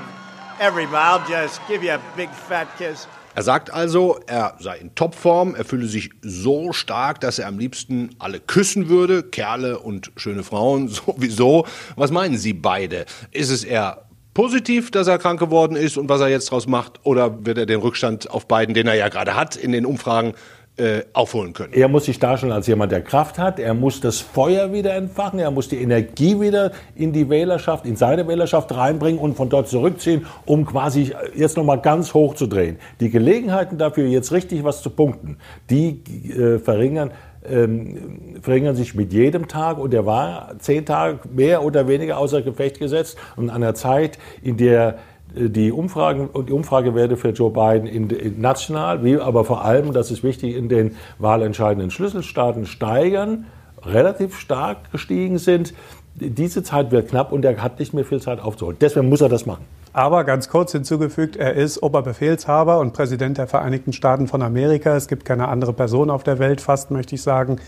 Everybody. 0.59 0.97
I'll 0.97 1.25
just 1.25 1.61
give 1.69 1.81
you 1.81 1.91
a 1.91 2.01
big 2.17 2.29
fat 2.29 2.67
kiss. 2.77 3.07
Er 3.37 3.43
sagt 3.43 3.73
also, 3.73 4.17
er 4.27 4.55
sei 4.59 4.77
in 4.77 4.95
Topform, 4.95 5.55
er 5.55 5.65
fühle 5.65 5.87
sich 5.87 6.09
so 6.21 6.71
stark, 6.71 7.19
dass 7.19 7.37
er 7.37 7.47
am 7.47 7.59
liebsten 7.59 8.15
alle 8.17 8.39
küssen 8.39 8.87
würde, 8.87 9.23
Kerle 9.23 9.79
und 9.79 10.11
schöne 10.15 10.43
Frauen 10.43 10.87
sowieso. 10.89 11.65
Was 11.97 12.11
meinen 12.11 12.37
Sie 12.37 12.53
beide? 12.53 13.05
Ist 13.31 13.51
es 13.51 13.65
eher 13.65 14.04
positiv, 14.35 14.91
dass 14.91 15.07
er 15.07 15.17
krank 15.17 15.39
geworden 15.39 15.75
ist 15.75 15.97
und 15.97 16.07
was 16.07 16.21
er 16.21 16.27
jetzt 16.27 16.49
daraus 16.51 16.67
macht? 16.67 16.99
Oder 17.03 17.43
wird 17.45 17.57
er 17.57 17.65
den 17.65 17.79
Rückstand 17.79 18.29
auf 18.29 18.45
beiden, 18.45 18.75
den 18.75 18.85
er 18.85 18.93
ja 18.93 19.09
gerade 19.09 19.35
hat, 19.35 19.55
in 19.55 19.71
den 19.71 19.87
Umfragen 19.87 20.33
äh, 20.77 21.03
aufholen 21.13 21.53
können? 21.53 21.73
Er 21.73 21.87
muss 21.87 22.05
sich 22.05 22.19
darstellen 22.19 22.51
als 22.51 22.67
jemand, 22.67 22.91
der 22.91 23.01
Kraft 23.01 23.39
hat. 23.39 23.59
Er 23.59 23.73
muss 23.73 24.01
das 24.01 24.19
Feuer 24.19 24.73
wieder 24.73 24.93
entfachen. 24.93 25.39
Er 25.39 25.51
muss 25.51 25.69
die 25.69 25.81
Energie 25.81 26.39
wieder 26.39 26.73
in 26.95 27.13
die 27.13 27.29
Wählerschaft, 27.29 27.85
in 27.85 27.95
seine 27.95 28.27
Wählerschaft 28.27 28.75
reinbringen 28.75 29.19
und 29.19 29.35
von 29.35 29.49
dort 29.49 29.69
zurückziehen, 29.69 30.25
um 30.45 30.65
quasi 30.65 31.13
jetzt 31.33 31.55
nochmal 31.55 31.79
ganz 31.79 32.13
hoch 32.13 32.35
zu 32.35 32.45
drehen. 32.45 32.77
Die 32.99 33.09
Gelegenheiten 33.09 33.77
dafür, 33.77 34.05
jetzt 34.05 34.33
richtig 34.33 34.65
was 34.65 34.81
zu 34.81 34.89
punkten, 34.89 35.37
die 35.69 36.01
äh, 36.29 36.59
verringern 36.59 37.11
ähm, 37.49 38.39
verringern 38.41 38.75
sich 38.75 38.95
mit 38.95 39.13
jedem 39.13 39.47
Tag 39.47 39.77
und 39.77 39.93
er 39.93 40.05
war 40.05 40.55
zehn 40.59 40.85
Tage 40.85 41.19
mehr 41.33 41.63
oder 41.63 41.87
weniger 41.87 42.17
außer 42.17 42.41
Gefecht 42.41 42.79
gesetzt 42.79 43.17
und 43.35 43.49
an 43.49 43.61
der 43.61 43.75
Zeit, 43.75 44.17
in 44.41 44.57
der 44.57 44.97
äh, 45.35 45.49
die 45.49 45.71
Umfragen 45.71 46.27
und 46.27 46.49
die 46.49 46.53
Umfragewerte 46.53 47.17
für 47.17 47.29
Joe 47.29 47.51
Biden 47.51 47.87
in, 47.87 48.09
in 48.09 48.41
national, 48.41 49.03
wie 49.03 49.17
aber 49.17 49.43
vor 49.43 49.63
allem, 49.63 49.93
das 49.93 50.11
ist 50.11 50.23
wichtig, 50.23 50.55
in 50.55 50.69
den 50.69 50.95
wahlentscheidenden 51.19 51.91
Schlüsselstaaten 51.91 52.65
steigern, 52.65 53.45
relativ 53.83 54.37
stark 54.37 54.91
gestiegen 54.91 55.37
sind. 55.37 55.73
Diese 56.15 56.63
Zeit 56.63 56.91
wird 56.91 57.09
knapp 57.09 57.31
und 57.31 57.43
er 57.43 57.61
hat 57.61 57.79
nicht 57.79 57.93
mehr 57.93 58.05
viel 58.05 58.21
Zeit 58.21 58.39
aufzuholen. 58.39 58.77
Deswegen 58.79 59.09
muss 59.09 59.21
er 59.21 59.29
das 59.29 59.45
machen. 59.45 59.65
Aber 59.95 60.25
ganz 60.25 60.49
kurz 60.49 60.73
hinzugefügt, 60.73 61.37
er 61.37 61.53
ist 61.53 61.81
Oberbefehlshaber 61.81 62.79
und 62.79 62.91
Präsident 62.91 63.37
der 63.37 63.47
Vereinigten 63.47 63.93
Staaten 63.93 64.27
von 64.27 64.41
Amerika. 64.41 64.93
Es 64.93 65.07
gibt 65.07 65.23
keine 65.23 65.47
andere 65.47 65.71
Person 65.71 66.09
auf 66.09 66.21
der 66.21 66.37
Welt, 66.37 66.59
fast 66.59 66.91
möchte 66.91 67.15
ich 67.15 67.21
sagen, 67.21 67.61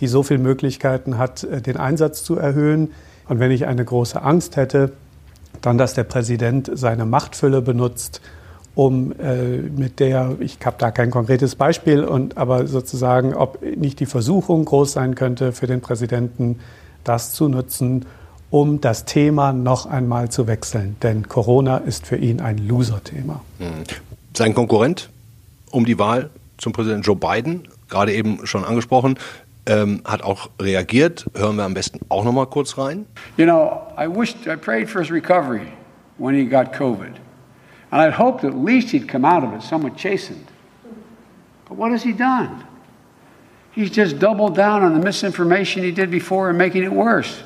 die 0.00 0.08
so 0.08 0.24
viele 0.24 0.40
Möglichkeiten 0.40 1.18
hat, 1.18 1.44
äh, 1.44 1.62
den 1.62 1.76
Einsatz 1.76 2.24
zu 2.24 2.36
erhöhen. 2.36 2.94
Und 3.28 3.38
wenn 3.38 3.52
ich 3.52 3.66
eine 3.66 3.84
große 3.84 4.20
Angst 4.20 4.56
hätte, 4.56 4.90
dann, 5.60 5.78
dass 5.78 5.94
der 5.94 6.02
Präsident 6.02 6.68
seine 6.74 7.06
Machtfülle 7.06 7.62
benutzt, 7.62 8.22
um 8.74 9.12
äh, 9.12 9.58
mit 9.58 10.00
der, 10.00 10.34
ich 10.40 10.58
habe 10.64 10.78
da 10.80 10.90
kein 10.90 11.12
konkretes 11.12 11.54
Beispiel, 11.54 12.02
und, 12.02 12.36
aber 12.38 12.66
sozusagen, 12.66 13.34
ob 13.34 13.62
nicht 13.62 14.00
die 14.00 14.06
Versuchung 14.06 14.64
groß 14.64 14.94
sein 14.94 15.14
könnte 15.14 15.52
für 15.52 15.68
den 15.68 15.80
Präsidenten, 15.80 16.58
das 17.04 17.34
zu 17.34 17.48
nutzen, 17.48 18.04
um 18.50 18.80
das 18.80 19.04
Thema 19.04 19.52
noch 19.52 19.86
einmal 19.86 20.30
zu 20.30 20.46
wechseln. 20.46 20.96
Denn 21.02 21.28
Corona 21.28 21.78
ist 21.78 22.06
für 22.06 22.16
ihn 22.16 22.40
ein 22.40 22.58
Loser-Thema. 22.58 23.42
Mhm. 23.58 23.84
Sein 24.36 24.54
Konkurrent 24.54 25.10
um 25.70 25.84
die 25.84 25.98
Wahl 25.98 26.30
zum 26.56 26.72
Präsidenten 26.72 27.02
Joe 27.02 27.16
Biden, 27.16 27.68
gerade 27.88 28.12
eben 28.12 28.46
schon 28.46 28.64
angesprochen, 28.64 29.18
ähm, 29.66 30.00
hat 30.04 30.22
auch 30.22 30.50
reagiert. 30.60 31.26
Hören 31.34 31.56
wir 31.56 31.64
am 31.64 31.74
besten 31.74 32.00
auch 32.08 32.24
noch 32.24 32.32
mal 32.32 32.46
kurz 32.46 32.78
rein. 32.78 33.06
You 33.36 33.44
know, 33.44 33.82
I 33.98 34.06
wished, 34.08 34.46
I 34.46 34.56
prayed 34.56 34.88
for 34.88 35.00
his 35.00 35.10
recovery 35.10 35.72
when 36.18 36.34
he 36.34 36.44
got 36.44 36.72
COVID. 36.72 37.14
And 37.90 38.02
I'd 38.02 38.18
hoped 38.18 38.44
at 38.44 38.54
least 38.54 38.90
he'd 38.90 39.08
come 39.08 39.26
out 39.26 39.44
of 39.44 39.52
it 39.54 39.62
somewhat 39.62 39.96
chastened. 39.96 40.46
But 41.68 41.78
what 41.78 41.92
has 41.92 42.02
he 42.02 42.12
done? 42.12 42.64
He's 43.72 43.90
just 43.90 44.18
doubled 44.18 44.56
down 44.56 44.82
on 44.82 44.94
the 44.98 45.04
misinformation 45.04 45.82
he 45.82 45.92
did 45.92 46.10
before 46.10 46.48
and 46.48 46.58
making 46.58 46.82
it 46.82 46.92
worse. 46.92 47.42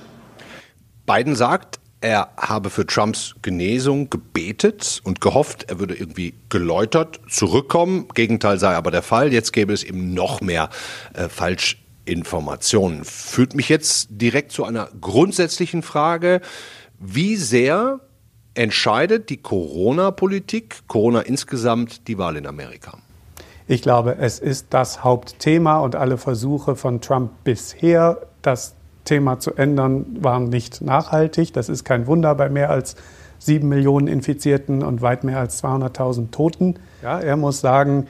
Biden 1.07 1.35
sagt, 1.35 1.81
er 2.03 2.31
habe 2.37 2.69
für 2.69 2.85
Trumps 2.85 3.37
Genesung 3.43 4.11
gebetet 4.11 5.01
und 5.05 5.21
gehofft, 5.21 5.71
er 5.71 5.79
würde 5.79 5.95
irgendwie 5.95 6.35
geläutert 6.49 7.21
zurückkommen. 7.29 8.09
Gegenteil 8.15 8.59
sei 8.59 8.75
aber 8.75 8.91
der 8.91 9.03
Fall. 9.03 9.33
Jetzt 9.33 9.53
gäbe 9.53 9.73
es 9.73 9.85
eben 9.85 10.13
noch 10.13 10.41
mehr 10.41 10.69
äh, 11.15 11.29
Falschinformationen. 11.29 13.05
Führt 13.05 13.55
mich 13.55 13.69
jetzt 13.69 14.09
direkt 14.11 14.51
zu 14.51 14.65
einer 14.65 14.89
grundsätzlichen 15.01 15.83
Frage. 15.83 16.41
Wie 16.99 17.37
sehr 17.37 18.01
entscheidet 18.55 19.31
die 19.31 19.37
Corona-Politik, 19.37 20.83
Corona 20.89 21.21
insgesamt, 21.21 22.09
die 22.09 22.19
Wahl 22.19 22.37
in 22.37 22.49
Amerika? 22.49 22.99
Ich 23.69 23.81
glaube, 23.81 24.17
es 24.19 24.41
ist 24.41 24.67
das 24.71 25.05
Hauptthema 25.05 25.79
und 25.79 25.95
alle 25.95 26.19
Versuche 26.19 26.75
von 26.75 27.01
Trump 27.01 27.31
bisher, 27.45 28.27
das 28.43 28.75
Thema 29.05 29.39
zu 29.39 29.55
ändern, 29.55 30.07
waren 30.21 30.45
nicht 30.45 30.81
nachhaltig. 30.81 31.53
Das 31.53 31.69
ist 31.69 31.85
kein 31.85 32.07
Wunder 32.07 32.35
bei 32.35 32.49
mehr 32.49 32.71
als 32.71 32.97
sieben 33.39 33.69
Millionen 33.69 34.07
Infizierten 34.07 34.83
und 34.83 35.03
weit 35.03 35.25
mehr 35.25 35.39
als 35.39 35.63
200.000 35.63 36.31
Toten. 36.31 36.77
Ja, 37.03 37.19
er 37.19 37.37
muss 37.37 37.61
sagen, 37.61 38.07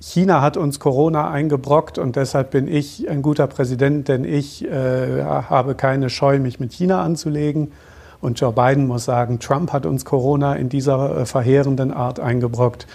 China 0.00 0.42
hat 0.42 0.56
uns 0.56 0.80
Corona 0.80 1.30
eingebrockt 1.30 1.98
und 1.98 2.16
deshalb 2.16 2.50
bin 2.50 2.68
ich 2.68 3.08
ein 3.08 3.22
guter 3.22 3.46
Präsident, 3.46 4.08
denn 4.08 4.24
ich 4.24 4.64
äh, 4.64 5.22
habe 5.22 5.74
keine 5.74 6.10
Scheu, 6.10 6.38
mich 6.40 6.60
mit 6.60 6.72
China 6.72 7.02
anzulegen. 7.02 7.72
Und 8.20 8.40
Joe 8.40 8.52
Biden 8.52 8.86
muss 8.86 9.04
sagen, 9.04 9.38
Trump 9.38 9.72
hat 9.72 9.86
uns 9.86 10.04
Corona 10.04 10.54
in 10.54 10.68
dieser 10.68 11.20
äh, 11.20 11.26
verheerenden 11.26 11.92
Art 11.92 12.20
eingebrockt. 12.20 12.86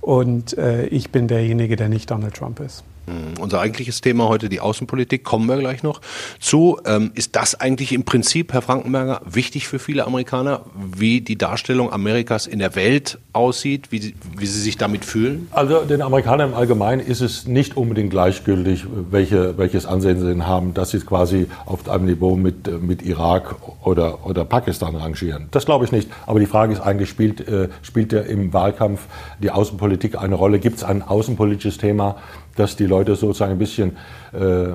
Und 0.00 0.56
äh, 0.56 0.86
ich 0.86 1.12
bin 1.12 1.28
derjenige, 1.28 1.76
der 1.76 1.88
nicht 1.88 2.10
Donald 2.10 2.34
Trump 2.34 2.60
ist. 2.60 2.84
Hm, 3.10 3.42
unser 3.42 3.60
eigentliches 3.60 4.00
Thema 4.00 4.28
heute, 4.28 4.48
die 4.48 4.60
Außenpolitik, 4.60 5.24
kommen 5.24 5.48
wir 5.48 5.56
gleich 5.56 5.82
noch 5.82 6.00
zu. 6.38 6.78
Ähm, 6.86 7.10
ist 7.14 7.34
das 7.34 7.60
eigentlich 7.60 7.92
im 7.92 8.04
Prinzip, 8.04 8.52
Herr 8.52 8.62
Frankenberger, 8.62 9.22
wichtig 9.24 9.66
für 9.66 9.78
viele 9.78 10.06
Amerikaner, 10.06 10.62
wie 10.74 11.20
die 11.20 11.36
Darstellung 11.36 11.92
Amerikas 11.92 12.46
in 12.46 12.60
der 12.60 12.76
Welt 12.76 13.18
aussieht, 13.32 13.90
wie, 13.90 14.14
wie 14.36 14.46
sie 14.46 14.60
sich 14.60 14.76
damit 14.76 15.04
fühlen? 15.04 15.48
Also 15.50 15.80
den 15.84 16.02
Amerikanern 16.02 16.50
im 16.50 16.56
Allgemeinen 16.56 17.00
ist 17.00 17.20
es 17.20 17.46
nicht 17.46 17.76
unbedingt 17.76 18.10
gleichgültig, 18.10 18.86
welche, 19.10 19.58
welches 19.58 19.86
Ansehen 19.86 20.20
sie 20.20 20.42
haben, 20.42 20.74
dass 20.74 20.90
sie 20.90 21.00
quasi 21.00 21.46
auf 21.66 21.88
einem 21.88 22.04
Niveau 22.04 22.36
mit, 22.36 22.82
mit 22.82 23.02
Irak 23.02 23.56
oder, 23.82 24.24
oder 24.26 24.44
Pakistan 24.44 24.94
rangieren. 24.94 25.48
Das 25.50 25.66
glaube 25.66 25.84
ich 25.84 25.92
nicht. 25.92 26.08
Aber 26.26 26.38
die 26.38 26.46
Frage 26.46 26.72
ist 26.72 26.80
eigentlich, 26.80 27.08
spielt, 27.08 27.46
äh, 27.48 27.68
spielt 27.82 28.12
ja 28.12 28.20
im 28.20 28.52
Wahlkampf 28.52 29.00
die 29.40 29.50
Außenpolitik 29.50 30.16
eine 30.16 30.36
Rolle? 30.36 30.60
Gibt 30.60 30.76
es 30.76 30.84
ein 30.84 31.02
außenpolitisches 31.02 31.78
Thema, 31.78 32.16
dass 32.60 32.76
die 32.76 32.86
Leute 32.86 33.16
sozusagen 33.16 33.52
ein 33.52 33.58
bisschen 33.58 33.96
äh, 34.32 34.74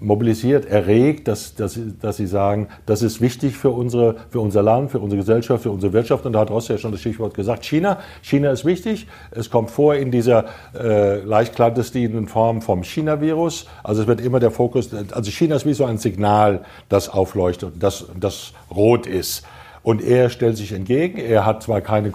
mobilisiert, 0.00 0.66
erregt, 0.66 1.28
dass, 1.28 1.54
dass, 1.54 1.78
dass 2.00 2.18
sie 2.18 2.26
sagen, 2.26 2.68
das 2.84 3.00
ist 3.02 3.20
wichtig 3.22 3.56
für, 3.56 3.70
unsere, 3.70 4.16
für 4.28 4.40
unser 4.40 4.62
Land, 4.62 4.90
für 4.90 4.98
unsere 4.98 5.20
Gesellschaft, 5.20 5.62
für 5.62 5.70
unsere 5.70 5.94
Wirtschaft. 5.94 6.26
Und 6.26 6.34
da 6.34 6.40
hat 6.40 6.50
Ross 6.50 6.68
ja 6.68 6.76
schon 6.76 6.92
das 6.92 7.00
Stichwort 7.00 7.32
gesagt, 7.34 7.64
China. 7.64 7.98
China 8.20 8.50
ist 8.50 8.66
wichtig. 8.66 9.06
Es 9.30 9.48
kommt 9.48 9.70
vor 9.70 9.94
in 9.94 10.10
dieser 10.10 10.44
äh, 10.78 11.22
leicht 11.22 11.54
clandestinen 11.54 12.28
Form 12.28 12.60
vom 12.60 12.82
China-Virus. 12.82 13.66
Also 13.82 14.02
es 14.02 14.08
wird 14.08 14.20
immer 14.20 14.38
der 14.38 14.50
Fokus, 14.50 14.90
also 14.92 15.30
China 15.30 15.56
ist 15.56 15.64
wie 15.64 15.74
so 15.74 15.86
ein 15.86 15.96
Signal, 15.96 16.64
das 16.90 17.08
aufleuchtet, 17.08 17.74
das, 17.80 18.06
das 18.18 18.52
rot 18.70 19.06
ist. 19.06 19.44
Und 19.82 20.02
er 20.02 20.28
stellt 20.28 20.56
sich 20.56 20.72
entgegen. 20.72 21.18
Er 21.18 21.46
hat 21.46 21.62
zwar 21.62 21.80
keine 21.80 22.08
äh, 22.08 22.12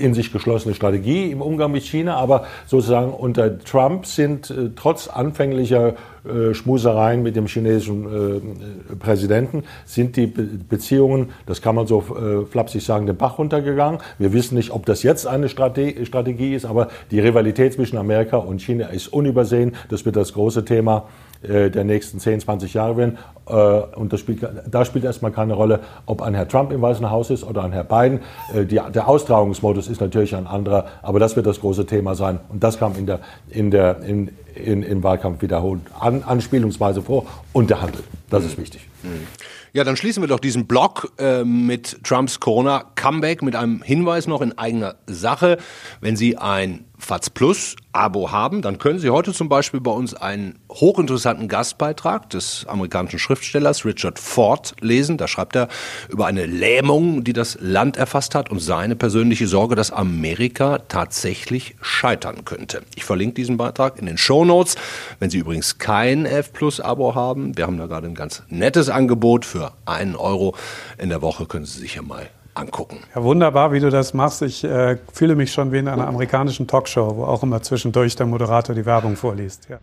in 0.00 0.14
sich 0.14 0.32
geschlossene 0.32 0.74
Strategie 0.74 1.30
im 1.30 1.42
Umgang 1.42 1.72
mit 1.72 1.84
China, 1.84 2.16
aber 2.16 2.44
sozusagen 2.66 3.12
unter 3.12 3.58
Trump 3.58 4.06
sind 4.06 4.50
äh, 4.50 4.70
trotz 4.74 5.08
anfänglicher 5.08 5.94
äh, 6.24 6.54
Schmusereien 6.54 7.22
mit 7.22 7.36
dem 7.36 7.46
chinesischen 7.46 8.04
äh, 8.04 8.96
Präsidenten 8.96 9.64
sind 9.86 10.16
die 10.16 10.26
Be 10.26 10.42
Beziehungen, 10.68 11.30
das 11.46 11.62
kann 11.62 11.74
man 11.74 11.86
so 11.86 12.00
äh, 12.00 12.46
flapsig 12.46 12.84
sagen, 12.84 13.06
den 13.06 13.16
Bach 13.16 13.38
runtergegangen. 13.38 14.00
Wir 14.18 14.32
wissen 14.32 14.56
nicht, 14.56 14.70
ob 14.70 14.86
das 14.86 15.02
jetzt 15.02 15.26
eine 15.26 15.48
Strate 15.48 16.04
Strategie 16.04 16.54
ist, 16.54 16.64
aber 16.64 16.88
die 17.10 17.20
Rivalität 17.20 17.72
zwischen 17.74 17.96
Amerika 17.96 18.36
und 18.36 18.60
China 18.60 18.86
ist 18.86 19.08
unübersehen. 19.08 19.76
Das 19.88 20.04
wird 20.04 20.16
das 20.16 20.32
große 20.32 20.64
Thema 20.64 21.08
äh, 21.42 21.70
der 21.70 21.84
nächsten 21.84 22.18
10, 22.18 22.40
20 22.40 22.74
Jahre 22.74 22.96
werden. 22.96 23.18
Äh, 23.46 23.52
und 23.52 24.12
das 24.12 24.20
spielt, 24.20 24.46
da 24.70 24.84
spielt 24.84 25.04
erstmal 25.04 25.32
keine 25.32 25.54
Rolle, 25.54 25.80
ob 26.06 26.22
ein 26.22 26.34
Herr 26.34 26.46
Trump 26.46 26.72
im 26.72 26.82
Weißen 26.82 27.10
Haus 27.10 27.30
ist 27.30 27.44
oder 27.44 27.64
ein 27.64 27.72
Herr 27.72 27.84
Biden. 27.84 28.20
Äh, 28.54 28.66
die, 28.66 28.80
der 28.92 29.08
Austragungsmodus 29.08 29.88
ist 29.88 30.00
natürlich 30.00 30.36
ein 30.36 30.46
anderer, 30.46 30.86
aber 31.02 31.18
das 31.18 31.36
wird 31.36 31.46
das 31.46 31.60
große 31.60 31.86
Thema 31.86 32.14
sein. 32.14 32.40
Und 32.48 32.62
das 32.62 32.78
kam 32.78 32.94
in 32.96 33.06
der, 33.06 33.20
in 33.48 33.70
der, 33.70 34.02
in, 34.02 34.30
in, 34.54 34.82
im 34.82 35.02
Wahlkampf 35.02 35.42
wiederholt 35.42 35.80
an, 35.98 36.22
anspielungsweise 36.22 37.02
vor 37.02 37.26
und 37.52 37.70
der 37.70 37.80
Handel. 37.80 38.02
Das 38.28 38.44
ist 38.44 38.58
wichtig. 38.58 38.88
Mhm. 39.02 39.26
Ja, 39.72 39.84
dann 39.84 39.96
schließen 39.96 40.20
wir 40.22 40.28
doch 40.28 40.40
diesen 40.40 40.66
Blog 40.66 41.12
äh, 41.18 41.44
mit 41.44 42.02
Trumps 42.02 42.40
Corona-Comeback 42.40 43.40
mit 43.42 43.54
einem 43.54 43.82
Hinweis 43.82 44.26
noch 44.26 44.40
in 44.40 44.58
eigener 44.58 44.96
Sache. 45.06 45.58
Wenn 46.00 46.16
Sie 46.16 46.36
ein 46.36 46.86
FATS 47.00 47.30
Plus 47.30 47.76
Abo 47.92 48.30
haben, 48.30 48.62
dann 48.62 48.78
können 48.78 48.98
Sie 48.98 49.10
heute 49.10 49.32
zum 49.32 49.48
Beispiel 49.48 49.80
bei 49.80 49.90
uns 49.90 50.14
einen 50.14 50.58
hochinteressanten 50.70 51.48
Gastbeitrag 51.48 52.30
des 52.30 52.66
amerikanischen 52.68 53.18
Schriftstellers 53.18 53.84
Richard 53.84 54.18
Ford 54.18 54.74
lesen. 54.80 55.16
Da 55.16 55.26
schreibt 55.26 55.56
er 55.56 55.68
über 56.08 56.26
eine 56.26 56.46
Lähmung, 56.46 57.24
die 57.24 57.32
das 57.32 57.58
Land 57.60 57.96
erfasst 57.96 58.34
hat 58.34 58.50
und 58.50 58.60
seine 58.60 58.94
persönliche 58.94 59.48
Sorge, 59.48 59.74
dass 59.74 59.90
Amerika 59.90 60.78
tatsächlich 60.78 61.76
scheitern 61.80 62.44
könnte. 62.44 62.82
Ich 62.94 63.04
verlinke 63.04 63.34
diesen 63.34 63.56
Beitrag 63.56 63.98
in 63.98 64.06
den 64.06 64.18
Show 64.18 64.44
Notes. 64.44 64.76
Wenn 65.18 65.30
Sie 65.30 65.38
übrigens 65.38 65.78
kein 65.78 66.26
F 66.26 66.52
Plus 66.52 66.80
Abo 66.80 67.14
haben, 67.14 67.56
wir 67.56 67.66
haben 67.66 67.78
da 67.78 67.86
gerade 67.86 68.06
ein 68.06 68.14
ganz 68.14 68.42
nettes 68.48 68.88
Angebot 68.88 69.44
für 69.44 69.72
einen 69.86 70.14
Euro 70.14 70.54
in 70.98 71.08
der 71.08 71.22
Woche, 71.22 71.46
können 71.46 71.64
Sie 71.64 71.80
sich 71.80 71.96
ja 71.96 72.02
mal 72.02 72.28
angucken. 72.54 72.98
Ja, 73.14 73.22
wunderbar, 73.22 73.72
wie 73.72 73.80
du 73.80 73.90
das 73.90 74.14
machst. 74.14 74.42
Ich 74.42 74.64
äh, 74.64 74.98
fühle 75.12 75.36
mich 75.36 75.52
schon 75.52 75.72
wie 75.72 75.78
in 75.78 75.88
einer 75.88 76.06
amerikanischen 76.06 76.66
Talkshow, 76.66 77.16
wo 77.16 77.24
auch 77.24 77.42
immer 77.42 77.62
zwischendurch 77.62 78.16
der 78.16 78.26
Moderator 78.26 78.74
die 78.74 78.86
Werbung 78.86 79.16
vorliest. 79.16 79.68
Ja. 79.68 79.78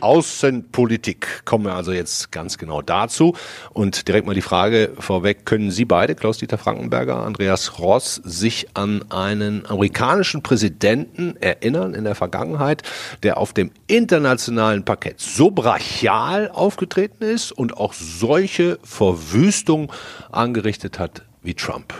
Außenpolitik. 0.00 1.44
Kommen 1.44 1.64
wir 1.64 1.74
also 1.74 1.92
jetzt 1.92 2.32
ganz 2.32 2.58
genau 2.58 2.82
dazu. 2.82 3.36
Und 3.72 4.08
direkt 4.08 4.26
mal 4.26 4.34
die 4.34 4.42
Frage 4.42 4.92
vorweg, 4.98 5.46
können 5.46 5.70
Sie 5.70 5.84
beide, 5.84 6.14
Klaus-Dieter 6.14 6.58
Frankenberger, 6.58 7.16
Andreas 7.16 7.78
Ross, 7.78 8.16
sich 8.16 8.68
an 8.74 9.04
einen 9.10 9.66
amerikanischen 9.66 10.42
Präsidenten 10.42 11.36
erinnern 11.36 11.94
in 11.94 12.04
der 12.04 12.14
Vergangenheit, 12.14 12.82
der 13.22 13.38
auf 13.38 13.52
dem 13.52 13.70
internationalen 13.86 14.84
Parkett 14.84 15.20
so 15.20 15.50
brachial 15.50 16.50
aufgetreten 16.50 17.24
ist 17.24 17.52
und 17.52 17.76
auch 17.76 17.92
solche 17.92 18.78
Verwüstung 18.82 19.92
angerichtet 20.30 20.98
hat 20.98 21.22
wie 21.42 21.54
Trump? 21.54 21.94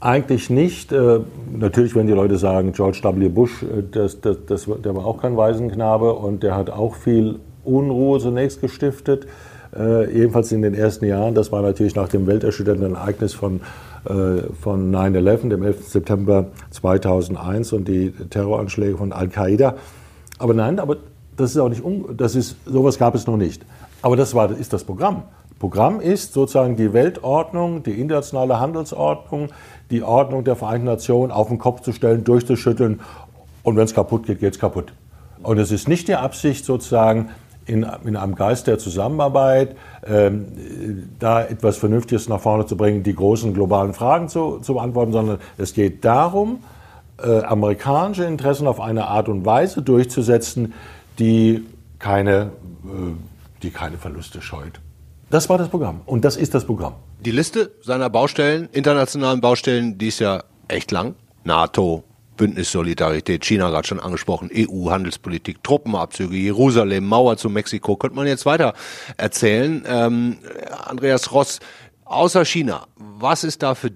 Eigentlich 0.00 0.50
nicht. 0.50 0.92
Äh, 0.92 1.20
natürlich, 1.50 1.94
wenn 1.94 2.06
die 2.06 2.12
Leute 2.12 2.36
sagen, 2.36 2.72
George 2.72 3.00
W. 3.02 3.28
Bush, 3.28 3.62
äh, 3.62 3.82
das, 3.90 4.20
das, 4.20 4.36
das, 4.46 4.68
der 4.84 4.94
war 4.94 5.06
auch 5.06 5.22
kein 5.22 5.36
Waisenknabe 5.36 6.12
und 6.12 6.42
der 6.42 6.54
hat 6.54 6.68
auch 6.68 6.94
viel 6.94 7.36
Unruhe 7.64 8.20
zunächst 8.20 8.60
gestiftet. 8.60 9.26
Äh, 9.74 10.12
jedenfalls 10.12 10.52
in 10.52 10.60
den 10.60 10.74
ersten 10.74 11.06
Jahren. 11.06 11.34
Das 11.34 11.50
war 11.50 11.62
natürlich 11.62 11.94
nach 11.94 12.08
dem 12.08 12.26
welterschütternden 12.26 12.94
Ereignis 12.94 13.34
von, 13.34 13.60
von 14.60 14.94
9-11, 14.94 15.48
dem 15.48 15.64
11. 15.64 15.88
September 15.88 16.46
2001 16.70 17.72
und 17.72 17.88
die 17.88 18.12
Terroranschläge 18.12 18.96
von 18.96 19.12
Al-Qaida. 19.12 19.74
Aber 20.38 20.54
nein, 20.54 20.78
aber 20.78 20.98
das 21.36 21.50
ist 21.50 21.58
auch 21.58 21.68
nicht, 21.68 21.82
das 22.16 22.36
ist, 22.36 22.56
sowas 22.66 22.98
gab 22.98 23.16
es 23.16 23.26
noch 23.26 23.36
nicht. 23.36 23.66
Aber 24.02 24.14
das 24.14 24.32
war, 24.32 24.56
ist 24.56 24.72
das 24.72 24.84
Programm. 24.84 25.24
Programm 25.58 26.00
ist 26.00 26.34
sozusagen 26.34 26.76
die 26.76 26.92
Weltordnung, 26.92 27.82
die 27.82 27.92
internationale 27.92 28.60
Handelsordnung, 28.60 29.48
die 29.90 30.02
Ordnung 30.02 30.44
der 30.44 30.56
Vereinten 30.56 30.86
Nationen 30.86 31.30
auf 31.30 31.48
den 31.48 31.58
Kopf 31.58 31.82
zu 31.82 31.92
stellen, 31.92 32.24
durchzuschütteln 32.24 33.00
und 33.62 33.76
wenn 33.76 33.84
es 33.84 33.94
kaputt 33.94 34.26
geht, 34.26 34.40
geht 34.40 34.54
es 34.54 34.58
kaputt. 34.58 34.92
Und 35.42 35.58
es 35.58 35.70
ist 35.70 35.88
nicht 35.88 36.08
die 36.08 36.16
Absicht 36.16 36.64
sozusagen, 36.64 37.30
in, 37.66 37.84
in 38.04 38.16
einem 38.16 38.36
Geist 38.36 38.68
der 38.68 38.78
Zusammenarbeit 38.78 39.76
ähm, 40.06 40.46
da 41.18 41.42
etwas 41.42 41.76
Vernünftiges 41.76 42.28
nach 42.28 42.40
vorne 42.40 42.66
zu 42.66 42.76
bringen, 42.76 43.02
die 43.02 43.14
großen 43.14 43.52
globalen 43.54 43.92
Fragen 43.92 44.28
zu, 44.28 44.58
zu 44.58 44.74
beantworten, 44.74 45.12
sondern 45.12 45.38
es 45.58 45.74
geht 45.74 46.04
darum, 46.04 46.60
äh, 47.22 47.42
amerikanische 47.42 48.24
Interessen 48.24 48.66
auf 48.66 48.80
eine 48.80 49.08
Art 49.08 49.28
und 49.28 49.44
Weise 49.44 49.82
durchzusetzen, 49.82 50.74
die 51.18 51.66
keine, 51.98 52.52
äh, 52.84 53.14
die 53.62 53.70
keine 53.70 53.98
Verluste 53.98 54.40
scheut. 54.42 54.80
Das 55.28 55.48
war 55.48 55.58
das 55.58 55.68
Programm 55.68 56.02
und 56.06 56.24
das 56.24 56.36
ist 56.36 56.54
das 56.54 56.64
Programm. 56.64 56.94
Die 57.20 57.32
Liste 57.32 57.72
seiner 57.82 58.08
Baustellen, 58.08 58.68
internationalen 58.70 59.40
Baustellen, 59.40 59.98
die 59.98 60.08
ist 60.08 60.20
ja 60.20 60.44
echt 60.68 60.92
lang. 60.92 61.16
NATO, 61.42 62.04
Bündnis 62.36 62.70
Solidarität, 62.70 63.44
China 63.44 63.70
gerade 63.70 63.88
schon 63.88 63.98
angesprochen, 63.98 64.50
EU, 64.54 64.90
Handelspolitik, 64.90 65.64
Truppenabzüge, 65.64 66.36
Jerusalem, 66.36 67.06
Mauer 67.06 67.36
zu 67.36 67.50
Mexiko, 67.50 67.96
könnte 67.96 68.14
man 68.14 68.28
jetzt 68.28 68.46
weiter 68.46 68.74
erzählen. 69.16 69.84
Ähm, 69.88 70.38
Andreas 70.84 71.32
Ross, 71.32 71.58
außer 72.04 72.44
China, 72.44 72.86
was 72.96 73.42
ist 73.42 73.64
da 73.64 73.74
für 73.74 73.90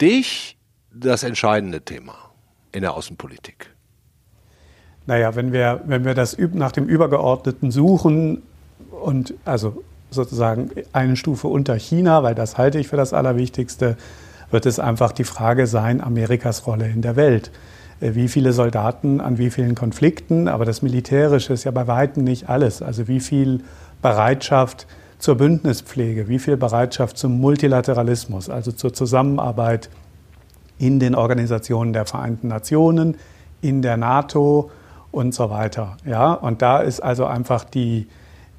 dich 0.00 0.58
das 0.92 1.22
entscheidende 1.22 1.80
Thema 1.80 2.14
in 2.72 2.82
der 2.82 2.94
Außenpolitik? 2.94 3.70
Naja, 5.06 5.34
wenn 5.34 5.52
wir, 5.52 5.82
wenn 5.86 6.04
wir 6.04 6.14
das 6.14 6.36
nach 6.52 6.72
dem 6.72 6.86
Übergeordneten 6.86 7.70
suchen 7.70 8.42
und 8.90 9.34
also 9.44 9.82
sozusagen 10.14 10.70
eine 10.92 11.16
Stufe 11.16 11.48
unter 11.48 11.74
China, 11.74 12.22
weil 12.22 12.34
das 12.34 12.58
halte 12.58 12.78
ich 12.78 12.88
für 12.88 12.96
das 12.96 13.12
Allerwichtigste, 13.12 13.96
wird 14.50 14.66
es 14.66 14.78
einfach 14.78 15.12
die 15.12 15.24
Frage 15.24 15.66
sein, 15.66 16.00
Amerikas 16.00 16.66
Rolle 16.66 16.88
in 16.88 17.02
der 17.02 17.16
Welt. 17.16 17.50
Äh, 18.00 18.14
wie 18.14 18.28
viele 18.28 18.52
Soldaten 18.52 19.20
an 19.20 19.38
wie 19.38 19.50
vielen 19.50 19.74
Konflikten, 19.74 20.48
aber 20.48 20.64
das 20.64 20.82
Militärische 20.82 21.52
ist 21.52 21.64
ja 21.64 21.70
bei 21.70 21.86
weitem 21.86 22.24
nicht 22.24 22.48
alles. 22.48 22.82
Also 22.82 23.08
wie 23.08 23.20
viel 23.20 23.62
Bereitschaft 24.02 24.86
zur 25.18 25.36
Bündnispflege, 25.36 26.28
wie 26.28 26.38
viel 26.38 26.56
Bereitschaft 26.56 27.16
zum 27.16 27.40
Multilateralismus, 27.40 28.50
also 28.50 28.72
zur 28.72 28.92
Zusammenarbeit 28.92 29.88
in 30.78 31.00
den 31.00 31.14
Organisationen 31.14 31.92
der 31.92 32.04
Vereinten 32.04 32.48
Nationen, 32.48 33.16
in 33.62 33.80
der 33.80 33.96
NATO 33.96 34.70
und 35.12 35.32
so 35.32 35.48
weiter. 35.48 35.96
Ja, 36.04 36.32
und 36.34 36.60
da 36.60 36.80
ist 36.80 37.00
also 37.00 37.24
einfach 37.24 37.64
die, 37.64 38.08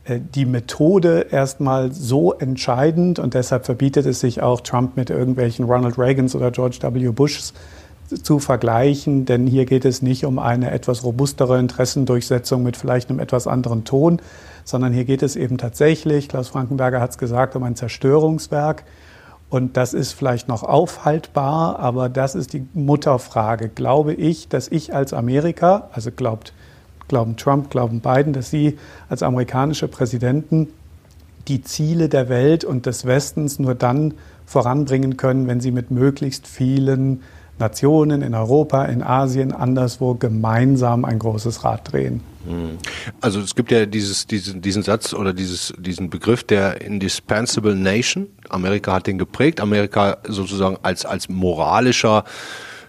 die 0.08 0.46
Methode 0.46 1.28
erstmal 1.32 1.92
so 1.92 2.34
entscheidend 2.34 3.18
und 3.18 3.34
deshalb 3.34 3.66
verbietet 3.66 4.06
es 4.06 4.20
sich 4.20 4.42
auch, 4.42 4.62
Trump 4.62 4.96
mit 4.98 5.10
irgendwelchen 5.10 5.66
Ronald 5.66 5.98
Reagans 5.98 6.36
oder 6.36 6.52
George 6.52 6.78
W. 6.82 7.10
Bushs 7.10 7.54
zu 8.22 8.38
vergleichen, 8.38 9.26
denn 9.26 9.48
hier 9.48 9.66
geht 9.66 9.84
es 9.84 10.04
nicht 10.04 10.26
um 10.26 10.38
eine 10.38 10.70
etwas 10.70 11.04
robustere 11.04 11.58
Interessendurchsetzung 11.58 12.62
mit 12.62 12.78
vielleicht 12.78 13.10
einem 13.10 13.20
etwas 13.20 13.48
anderen 13.48 13.84
Ton, 13.84 14.22
sondern 14.64 14.94
hier 14.94 15.06
geht 15.06 15.24
es 15.24 15.36
eben 15.36 15.58
tatsächlich, 15.58 16.30
Klaus 16.30 16.50
Frankenberger 16.50 17.02
hat 17.02 17.12
es 17.12 17.18
gesagt, 17.18 17.56
um 17.56 17.64
ein 17.64 17.76
Zerstörungswerk. 17.76 18.84
Und 19.50 19.78
das 19.78 19.94
ist 19.94 20.14
vielleicht 20.14 20.48
noch 20.48 20.64
aufhaltbar, 20.64 21.80
aber 21.80 22.10
das 22.10 22.34
ist 22.34 22.54
die 22.54 22.68
Mutterfrage. 22.74 23.70
Glaube 23.70 24.14
ich, 24.14 24.50
dass 24.50 24.68
ich 24.68 24.94
als 24.94 25.14
Amerika, 25.14 25.90
also 25.94 26.12
glaubt, 26.12 26.52
glauben 27.08 27.38
Trump, 27.38 27.70
glauben 27.70 28.00
Biden, 28.00 28.34
dass 28.34 28.50
sie 28.50 28.78
als 29.10 29.24
amerikanische 29.24 29.88
Präsidenten 29.88 30.68
die 31.48 31.62
Ziele 31.62 32.10
der 32.10 32.30
Welt 32.30 32.64
und 32.64 32.86
des 32.86 33.06
Westens 33.06 33.60
nur 33.60 33.76
dann 33.76 34.16
voranbringen 34.46 35.18
können, 35.18 35.48
wenn 35.48 35.60
sie 35.60 35.72
mit 35.72 35.92
möglichst 35.92 36.48
vielen 36.48 37.22
Nationen 37.58 38.22
in 38.22 38.34
Europa, 38.34 38.86
in 38.86 39.02
Asien, 39.02 39.54
anderswo 39.54 40.16
gemeinsam 40.16 41.06
ein 41.06 41.20
großes 41.20 41.64
Rad 41.64 41.92
drehen. 41.92 42.22
Hm. 42.46 42.78
Also 43.22 43.40
es 43.40 43.56
gibt 43.56 43.72
ja 43.72 43.86
dieses, 43.86 44.28
diesen, 44.28 44.62
diesen 44.62 44.84
Satz 44.84 45.14
oder 45.14 45.34
dieses, 45.34 45.74
diesen 45.80 46.10
Begriff 46.10 46.44
der 46.44 46.82
Indispensable 46.82 47.76
Nation. 47.76 48.28
Amerika 48.50 48.94
hat 48.94 49.08
den 49.08 49.18
geprägt. 49.18 49.62
Amerika 49.62 50.18
sozusagen 50.28 50.78
als, 50.84 51.06
als 51.06 51.30
moralischer 51.30 52.26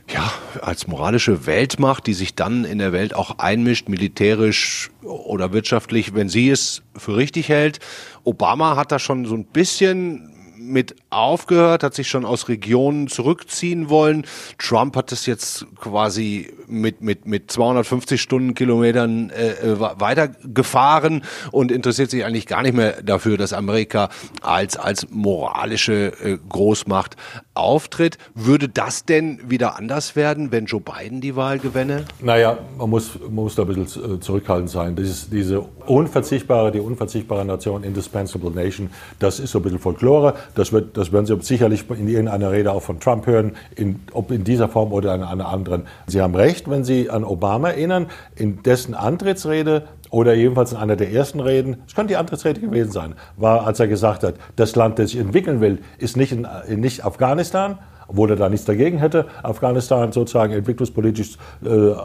ja, 0.09 0.31
als 0.61 0.87
moralische 0.87 1.47
Weltmacht, 1.47 2.07
die 2.07 2.15
sich 2.15 2.35
dann 2.35 2.65
in 2.65 2.79
der 2.79 2.93
Welt 2.93 3.15
auch 3.15 3.39
einmischt, 3.39 3.89
militärisch 3.89 4.91
oder 5.03 5.53
wirtschaftlich, 5.53 6.15
wenn 6.15 6.29
sie 6.29 6.51
es 6.51 6.83
für 6.97 7.17
richtig 7.17 7.49
hält. 7.49 7.81
Obama 8.25 8.77
hat 8.77 8.93
da 8.93 8.99
schon 8.99 9.27
so 9.27 9.35
ein 9.35 9.47
bisschen 9.47 10.33
mit 10.59 10.97
aufgehört, 11.11 11.83
hat 11.83 11.95
sich 11.95 12.09
schon 12.09 12.25
aus 12.25 12.49
Regionen 12.49 13.09
zurückziehen 13.09 13.89
wollen. 13.89 14.27
Trump 14.59 14.97
hat 14.97 15.13
das 15.13 15.27
jetzt 15.27 15.67
quasi 15.77 16.53
mit, 16.67 17.01
mit, 17.01 17.27
mit 17.27 17.51
250 17.51 18.21
Stundenkilometern 18.21 19.31
äh, 19.31 19.53
äh 19.53 19.81
weitergefahren 19.81 21.23
und 21.53 21.71
interessiert 21.71 22.11
sich 22.11 22.25
eigentlich 22.25 22.47
gar 22.47 22.63
nicht 22.63 22.75
mehr 22.75 23.03
dafür, 23.03 23.37
dass 23.37 23.53
Amerika 23.53 24.09
als, 24.43 24.77
als 24.77 25.09
moralische 25.11 26.13
äh, 26.23 26.39
Großmacht 26.49 27.17
auftritt. 27.57 28.19
Würde 28.35 28.69
das 28.69 29.05
denn 29.05 29.41
wieder 29.49 29.77
anders 29.77 30.17
werden, 30.17 30.53
wenn 30.53 30.67
Joe 30.67 30.81
Biden 30.81 31.21
die 31.21 31.37
Wahl 31.37 31.59
gewinne? 31.59 32.05
Naja, 32.21 32.59
man 32.79 32.91
muss, 32.91 33.19
man 33.21 33.35
muss 33.35 33.55
da 33.55 33.63
ein 33.63 33.69
bisschen 33.69 34.17
äh, 34.17 34.21
zurückhaltend 34.21 34.71
sein. 34.71 34.97
Dieses, 34.97 35.31
diese 35.31 35.61
unverzichtbare, 35.87 36.73
die 36.73 36.81
unverzichtbare 36.81 37.45
Nation, 37.45 37.85
indispensable 37.85 38.51
nation, 38.51 38.91
das 39.19 39.41
ist 39.41 39.53
so 39.53 39.61
ein 39.61 39.63
bisschen 39.63 39.79
Folklore. 39.79 40.35
Das, 40.55 40.73
wird, 40.73 40.97
das 40.97 41.13
werden 41.13 41.27
Sie 41.27 41.37
sicherlich 41.41 41.89
in 41.91 42.09
irgendeiner 42.09 42.53
Rede 42.53 42.73
auch 42.73 42.83
von 42.83 43.01
Trump 43.01 43.27
hören, 43.27 43.57
in, 43.75 44.01
ob 44.13 44.31
in 44.31 44.45
dieser 44.45 44.69
Form 44.69 44.93
oder 44.93 45.15
in 45.15 45.23
einer 45.23 45.49
anderen. 45.49 45.87
Sie 46.07 46.21
haben 46.21 46.35
recht, 46.35 46.69
wenn 46.71 46.85
Sie 46.85 47.11
an 47.11 47.25
Obama 47.25 47.71
erinnern, 47.71 48.07
in 48.35 48.63
dessen 48.63 48.95
Antrittsrede 48.95 49.89
oder 50.11 50.35
jedenfalls 50.35 50.73
in 50.73 50.79
einer 50.79 50.97
der 50.97 51.13
ersten 51.13 51.41
Reden, 51.41 51.77
es 51.87 51.95
könnte 51.95 52.13
die 52.13 52.17
Antrittsrede 52.17 52.61
gewesen 52.61 52.93
sein, 52.93 53.15
war, 53.37 53.67
als 53.67 53.81
er 53.81 53.89
gesagt 53.89 54.23
hat, 54.23 54.35
das 54.57 54.77
Land, 54.77 54.99
das 54.99 55.11
sich 55.11 55.21
entwickeln 55.21 55.61
will, 55.61 55.79
ist 55.99 56.17
nicht, 56.17 56.33
in, 56.33 56.47
nicht 56.81 57.05
Afghanistan, 57.05 57.79
obwohl 58.09 58.31
er 58.31 58.37
da 58.37 58.49
nichts 58.49 58.67
dagegen 58.67 58.99
hätte, 58.99 59.27
Afghanistan 59.43 60.13
sozusagen 60.13 60.53
entwicklungspolitisch 60.53 61.37
äh, 61.65 61.69
äh, 61.69 61.97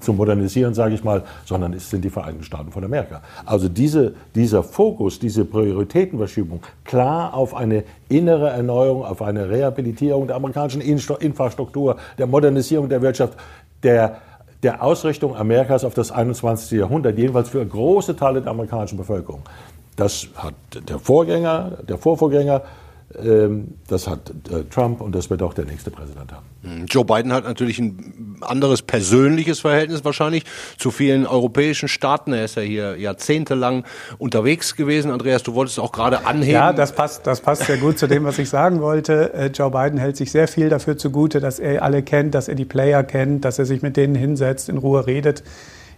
zu 0.00 0.12
modernisieren, 0.12 0.74
sage 0.74 0.94
ich 0.94 1.04
mal, 1.04 1.22
sondern 1.44 1.72
es 1.72 1.90
sind 1.90 2.04
die 2.04 2.10
Vereinigten 2.10 2.44
Staaten 2.44 2.72
von 2.72 2.84
Amerika. 2.84 3.22
Also 3.46 3.68
diese, 3.68 4.14
dieser 4.34 4.62
Fokus, 4.62 5.18
diese 5.18 5.44
Prioritätenverschiebung, 5.44 6.60
klar 6.84 7.34
auf 7.34 7.54
eine 7.54 7.84
innere 8.08 8.50
Erneuerung, 8.50 9.04
auf 9.04 9.22
eine 9.22 9.48
Rehabilitierung 9.48 10.26
der 10.26 10.36
amerikanischen 10.36 10.80
Infrastruktur, 10.80 11.96
der 12.18 12.26
Modernisierung 12.26 12.88
der 12.88 13.02
Wirtschaft, 13.02 13.38
der 13.82 14.16
der 14.64 14.82
Ausrichtung 14.82 15.36
Amerikas 15.36 15.84
auf 15.84 15.94
das 15.94 16.10
21. 16.10 16.78
Jahrhundert, 16.78 17.18
jedenfalls 17.18 17.50
für 17.50 17.64
große 17.64 18.16
Teile 18.16 18.42
der 18.42 18.50
amerikanischen 18.50 18.96
Bevölkerung. 18.96 19.42
Das 19.96 20.26
hat 20.34 20.54
der 20.88 20.98
Vorgänger, 20.98 21.78
der 21.88 21.98
Vorvorgänger 21.98 22.62
das 23.86 24.08
hat 24.08 24.32
äh, 24.50 24.64
Trump 24.64 25.00
und 25.00 25.14
das 25.14 25.30
wird 25.30 25.42
auch 25.42 25.54
der 25.54 25.66
nächste 25.66 25.90
Präsident 25.90 26.32
haben. 26.32 26.46
Hm, 26.62 26.86
Joe 26.86 27.04
Biden 27.04 27.32
hat 27.32 27.44
natürlich 27.44 27.78
ein 27.78 28.36
anderes 28.40 28.82
persönliches 28.82 29.60
Verhältnis 29.60 30.04
wahrscheinlich 30.04 30.44
zu 30.78 30.90
vielen 30.90 31.26
europäischen 31.26 31.88
Staaten. 31.88 32.32
Er 32.32 32.46
ist 32.46 32.56
ja 32.56 32.62
hier 32.62 32.96
jahrzehntelang 32.96 33.84
unterwegs 34.18 34.74
gewesen. 34.74 35.12
Andreas, 35.12 35.44
du 35.44 35.54
wolltest 35.54 35.78
auch 35.78 35.92
gerade 35.92 36.26
anheben. 36.26 36.54
Ja, 36.54 36.72
das 36.72 36.92
passt, 36.92 37.26
das 37.26 37.40
passt 37.40 37.64
sehr 37.66 37.76
gut 37.76 37.98
zu 37.98 38.08
dem, 38.08 38.24
was 38.24 38.38
ich 38.38 38.48
sagen 38.48 38.80
wollte. 38.80 39.32
Äh, 39.32 39.46
Joe 39.46 39.70
Biden 39.70 39.98
hält 39.98 40.16
sich 40.16 40.32
sehr 40.32 40.48
viel 40.48 40.68
dafür 40.68 40.96
zugute, 40.96 41.40
dass 41.40 41.60
er 41.60 41.82
alle 41.82 42.02
kennt, 42.02 42.34
dass 42.34 42.48
er 42.48 42.56
die 42.56 42.64
Player 42.64 43.04
kennt, 43.04 43.44
dass 43.44 43.58
er 43.58 43.66
sich 43.66 43.82
mit 43.82 43.96
denen 43.96 44.16
hinsetzt, 44.16 44.68
in 44.68 44.78
Ruhe 44.78 45.06
redet. 45.06 45.44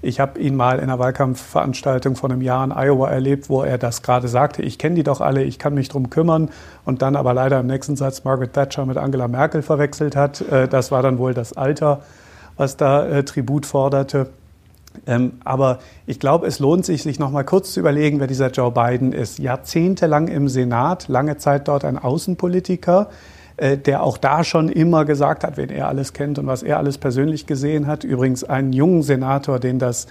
Ich 0.03 0.21
habe 0.21 0.39
ihn 0.39 0.57
mal 0.57 0.79
in 0.79 0.85
einer 0.85 0.99
Wahlkampfveranstaltung 0.99 2.17
vor 2.17 2.31
einem 2.31 2.43
Jahr 2.43 2.65
in 2.65 2.73
Iowa 2.73 3.09
erlebt, 3.09 3.49
wo 3.49 3.63
er 3.63 3.79
das 3.79 4.03
gerade 4.03 4.29
sagte, 4.29 4.63
ich 4.63 4.79
kenne 4.79 4.97
die 4.97 5.03
doch 5.03 5.21
alle, 5.21 5.43
ich 5.43 5.59
kann 5.59 5.75
mich 5.75 5.89
drum 5.89 6.11
kümmern 6.11 6.51
und 6.85 7.03
dann 7.03 7.17
aber 7.17 7.35
leider 7.35 7.61
im 7.61 7.67
nächsten 7.67 7.97
Satz 7.97 8.25
Margaret 8.25 8.53
Thatcher 8.53 8.87
mit 8.87 8.97
Angela 8.97 9.29
Merkel 9.29 9.63
verwechselt 9.63 10.17
hat. 10.17 10.41
Äh, 10.43 10.69
das 10.69 10.91
war 10.91 11.03
dann 11.03 11.19
wohl 11.19 11.35
das 11.35 11.55
Alter, 11.55 12.03
was 12.57 12.77
da 12.77 13.07
äh, 13.07 13.25
Tribut 13.25 13.67
forderte. 13.67 14.29
Ähm, 15.07 15.33
aber 15.45 15.79
ich 16.07 16.21
glaube, 16.21 16.47
es 16.47 16.59
lohnt 16.59 16.87
sich, 16.87 17.03
sich 17.03 17.19
noch 17.19 17.31
mal 17.31 17.45
kurz 17.45 17.73
zu 17.73 17.81
überlegen, 17.81 18.21
wer 18.21 18.27
dieser 18.27 18.51
Joe 18.51 18.71
Biden 18.71 19.13
ist. 19.13 19.39
Jahrzehntelang 19.39 20.29
im 20.29 20.49
Senat, 20.49 21.09
lange 21.09 21.37
Zeit 21.37 21.69
dort 21.69 21.85
ein 21.85 21.99
Außenpolitiker, 21.99 23.09
äh, 23.57 23.79
der 23.79 24.03
auch 24.03 24.19
da 24.19 24.45
schon 24.45 24.69
immer 24.69 25.05
gesagt 25.05 25.45
hat, 25.45 25.57
wen 25.57 25.71
er 25.71 25.89
alles 25.89 26.13
kennt 26.13 26.39
und 26.39 26.47
was 26.47 26.63
er 26.63 26.79
alles 26.79 26.99
persönlich 26.99 27.47
gesehen 27.47 27.87
hat. 27.87 28.05
Übrigens 28.05 28.45
einen 28.45 28.73
jungen 28.73 29.03
Senator, 29.03 29.59
den 29.59 29.79
das 29.79 30.07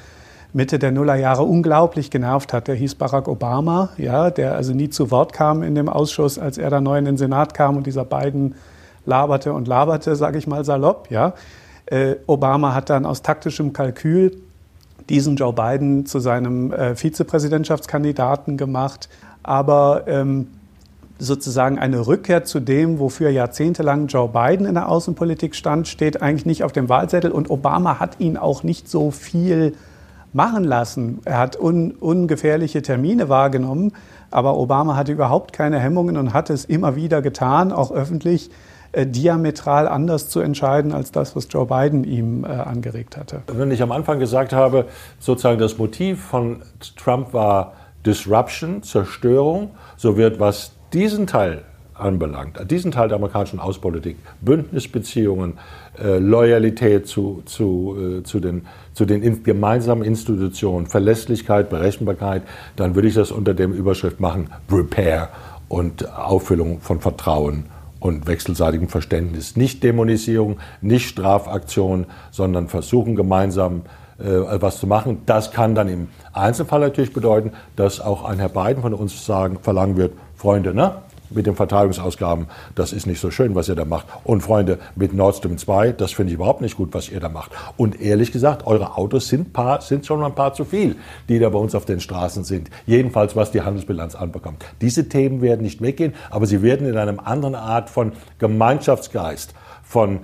Mitte 0.53 0.79
der 0.79 0.91
Nullerjahre 0.91 1.43
unglaublich 1.43 2.09
genervt 2.09 2.53
hat. 2.53 2.67
Der 2.67 2.75
hieß 2.75 2.95
Barack 2.95 3.27
Obama, 3.27 3.89
ja, 3.97 4.29
der 4.29 4.55
also 4.55 4.73
nie 4.73 4.89
zu 4.89 5.11
Wort 5.11 5.33
kam 5.33 5.63
in 5.63 5.75
dem 5.75 5.89
Ausschuss, 5.89 6.39
als 6.39 6.57
er 6.57 6.69
da 6.69 6.79
neu 6.79 6.97
in 6.97 7.05
den 7.05 7.17
Senat 7.17 7.53
kam 7.53 7.75
und 7.77 7.85
dieser 7.85 8.05
beiden 8.05 8.55
laberte 9.05 9.53
und 9.53 9.67
laberte, 9.67 10.15
sage 10.15 10.37
ich 10.37 10.47
mal 10.47 10.63
salopp, 10.63 11.11
ja. 11.11 11.33
Äh, 11.87 12.15
Obama 12.25 12.73
hat 12.73 12.89
dann 12.89 13.05
aus 13.05 13.21
taktischem 13.21 13.73
Kalkül 13.73 14.41
diesen 15.09 15.35
Joe 15.35 15.53
Biden 15.53 16.05
zu 16.05 16.19
seinem 16.19 16.71
äh, 16.71 16.95
Vizepräsidentschaftskandidaten 16.95 18.57
gemacht. 18.57 19.09
Aber 19.43 20.05
ähm, 20.07 20.47
sozusagen 21.17 21.79
eine 21.79 22.07
Rückkehr 22.07 22.43
zu 22.43 22.59
dem, 22.59 22.99
wofür 22.99 23.29
jahrzehntelang 23.29 24.07
Joe 24.07 24.29
Biden 24.29 24.65
in 24.65 24.73
der 24.73 24.89
Außenpolitik 24.89 25.55
stand, 25.55 25.87
steht 25.87 26.21
eigentlich 26.21 26.45
nicht 26.45 26.63
auf 26.63 26.71
dem 26.71 26.89
Wahlzettel. 26.89 27.31
Und 27.31 27.49
Obama 27.49 27.99
hat 27.99 28.19
ihn 28.19 28.37
auch 28.37 28.63
nicht 28.63 28.89
so 28.89 29.11
viel 29.11 29.73
machen 30.33 30.65
lassen. 30.65 31.19
Er 31.23 31.37
hat 31.37 31.57
un, 31.57 31.91
ungefährliche 31.91 32.81
Termine 32.81 33.29
wahrgenommen, 33.29 33.93
aber 34.31 34.57
Obama 34.57 34.97
hatte 34.97 35.13
überhaupt 35.13 35.53
keine 35.53 35.79
Hemmungen 35.79 36.17
und 36.17 36.33
hat 36.33 36.49
es 36.49 36.65
immer 36.65 36.97
wieder 36.97 37.21
getan, 37.21 37.71
auch 37.71 37.91
öffentlich 37.91 38.51
äh, 38.91 39.07
diametral 39.07 39.87
anders 39.87 40.27
zu 40.27 40.41
entscheiden 40.41 40.91
als 40.91 41.11
das, 41.11 41.37
was 41.37 41.47
Joe 41.49 41.65
Biden 41.65 42.03
ihm 42.03 42.43
äh, 42.43 42.47
angeregt 42.47 43.15
hatte. 43.15 43.43
Wenn 43.47 43.71
ich 43.71 43.81
am 43.81 43.93
Anfang 43.93 44.19
gesagt 44.19 44.51
habe, 44.51 44.87
sozusagen 45.19 45.59
das 45.59 45.77
Motiv 45.77 46.21
von 46.21 46.61
Trump 46.97 47.33
war 47.33 47.73
Disruption, 48.05 48.83
Zerstörung, 48.83 49.71
so 49.95 50.17
wird 50.17 50.39
was 50.39 50.74
diesen 50.93 51.27
Teil 51.27 51.63
anbelangt, 51.93 52.59
diesen 52.69 52.91
Teil 52.91 53.07
der 53.07 53.17
amerikanischen 53.17 53.59
Außenpolitik, 53.59 54.17
Bündnisbeziehungen, 54.41 55.53
äh, 55.97 56.17
Loyalität 56.17 57.07
zu, 57.07 57.41
zu, 57.45 58.19
äh, 58.19 58.23
zu 58.23 58.39
den, 58.39 58.67
zu 58.93 59.05
den 59.05 59.23
in, 59.23 59.43
gemeinsamen 59.43 60.03
Institutionen, 60.03 60.87
Verlässlichkeit, 60.87 61.69
Berechenbarkeit, 61.69 62.43
dann 62.75 62.95
würde 62.95 63.07
ich 63.07 63.15
das 63.15 63.31
unter 63.31 63.53
dem 63.53 63.71
Überschrift 63.71 64.19
machen, 64.19 64.49
Repair 64.69 65.29
und 65.69 66.11
Auffüllung 66.13 66.81
von 66.81 66.99
Vertrauen 66.99 67.65
und 67.99 68.27
wechselseitigem 68.27 68.89
Verständnis. 68.89 69.55
Nicht 69.55 69.81
Dämonisierung, 69.83 70.57
nicht 70.81 71.07
Strafaktion, 71.07 72.05
sondern 72.29 72.67
versuchen 72.67 73.15
gemeinsam 73.15 73.83
äh, 74.19 74.61
was 74.61 74.79
zu 74.79 74.87
machen. 74.87 75.23
Das 75.25 75.51
kann 75.51 75.75
dann 75.75 75.87
im 75.87 76.07
Einzelfall 76.31 76.81
natürlich 76.81 77.13
bedeuten, 77.13 77.51
dass 77.75 77.99
auch 77.99 78.23
ein 78.25 78.39
Herr 78.39 78.49
Biden 78.49 78.81
von 78.81 78.93
uns 78.93 79.25
sagen, 79.25 79.57
verlangen 79.61 79.97
wird, 79.97 80.13
Freunde, 80.45 80.75
ne? 80.75 81.01
mit 81.31 81.47
den 81.47 81.55
Verteidigungsausgaben, 81.55 82.45
das 82.75 82.93
ist 82.93 83.07
nicht 83.07 83.19
so 83.19 83.31
schön, 83.31 83.55
was 83.55 83.67
ihr 83.67 83.73
da 83.73 83.83
macht. 83.83 84.05
Und 84.23 84.41
Freunde, 84.41 84.77
mit 84.95 85.11
Nord 85.11 85.37
Stream 85.37 85.57
2, 85.57 85.93
das 85.93 86.11
finde 86.11 86.29
ich 86.29 86.35
überhaupt 86.35 86.61
nicht 86.61 86.77
gut, 86.77 86.93
was 86.93 87.09
ihr 87.09 87.19
da 87.19 87.29
macht. 87.29 87.49
Und 87.77 87.99
ehrlich 87.99 88.31
gesagt, 88.31 88.67
eure 88.67 88.95
Autos 88.95 89.27
sind, 89.27 89.53
paar, 89.53 89.81
sind 89.81 90.05
schon 90.05 90.23
ein 90.23 90.35
paar 90.35 90.53
zu 90.53 90.63
viel, 90.63 90.97
die 91.29 91.39
da 91.39 91.49
bei 91.49 91.57
uns 91.57 91.73
auf 91.73 91.85
den 91.85 91.99
Straßen 91.99 92.43
sind. 92.43 92.69
Jedenfalls, 92.85 93.35
was 93.35 93.49
die 93.49 93.63
Handelsbilanz 93.63 94.13
anbekommt. 94.13 94.63
Diese 94.81 95.09
Themen 95.09 95.41
werden 95.41 95.63
nicht 95.63 95.81
weggehen, 95.81 96.13
aber 96.29 96.45
sie 96.45 96.61
werden 96.61 96.87
in 96.87 96.95
einer 96.95 97.25
anderen 97.25 97.55
Art 97.55 97.89
von 97.89 98.11
Gemeinschaftsgeist, 98.37 99.55
von 99.81 100.19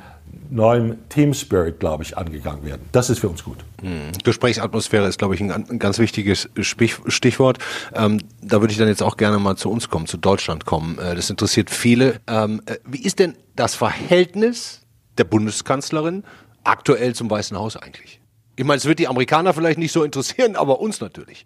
neuem 0.50 0.98
Team 1.10 1.34
Spirit, 1.34 1.80
glaube 1.80 2.04
ich, 2.04 2.18
angegangen 2.18 2.66
werden. 2.66 2.82
Das 2.92 3.10
ist 3.10 3.20
für 3.20 3.30
uns 3.30 3.44
gut. 3.44 3.58
Hm. 3.82 4.12
Gesprächsatmosphäre 4.24 5.08
ist, 5.08 5.18
glaube 5.18 5.36
ich, 5.36 5.42
ein, 5.42 5.52
ein 5.52 5.80
ganz 5.80 6.00
wichtiges 6.00 6.50
Stichwort. 6.60 7.58
Ähm, 7.94 8.20
da 8.42 8.62
würde 8.62 8.72
ich 8.72 8.78
dann 8.78 8.88
jetzt 8.88 9.02
auch 9.02 9.18
gerne 9.18 9.40
mal 9.40 9.56
zu 9.56 9.70
uns 9.70 9.90
kommen, 9.90 10.08
zu 10.08 10.18
Deutschland 10.18 10.66
kommen. 10.66 10.98
Äh, 11.00 11.16
das 11.16 11.30
interessiert 11.30 11.70
viele. 11.70 12.20
Ähm, 12.28 12.62
äh, 12.66 12.78
wie 12.86 13.02
ist 13.02 13.20
denn 13.20 13.36
das 13.56 13.76
Verhältnis 13.76 14.82
der 15.18 15.24
Bundeskanzlerin 15.24 16.24
aktuell 16.64 17.16
zum 17.16 17.30
Weißen 17.30 17.58
Haus 17.58 17.78
eigentlich? 17.78 18.20
Ich 18.56 18.66
meine, 18.66 18.78
es 18.78 18.86
wird 18.86 19.00
die 19.00 19.08
Amerikaner 19.08 19.54
vielleicht 19.54 19.80
nicht 19.80 19.92
so 19.92 20.04
interessieren, 20.04 20.56
aber 20.56 20.80
uns 20.82 21.02
natürlich. 21.02 21.46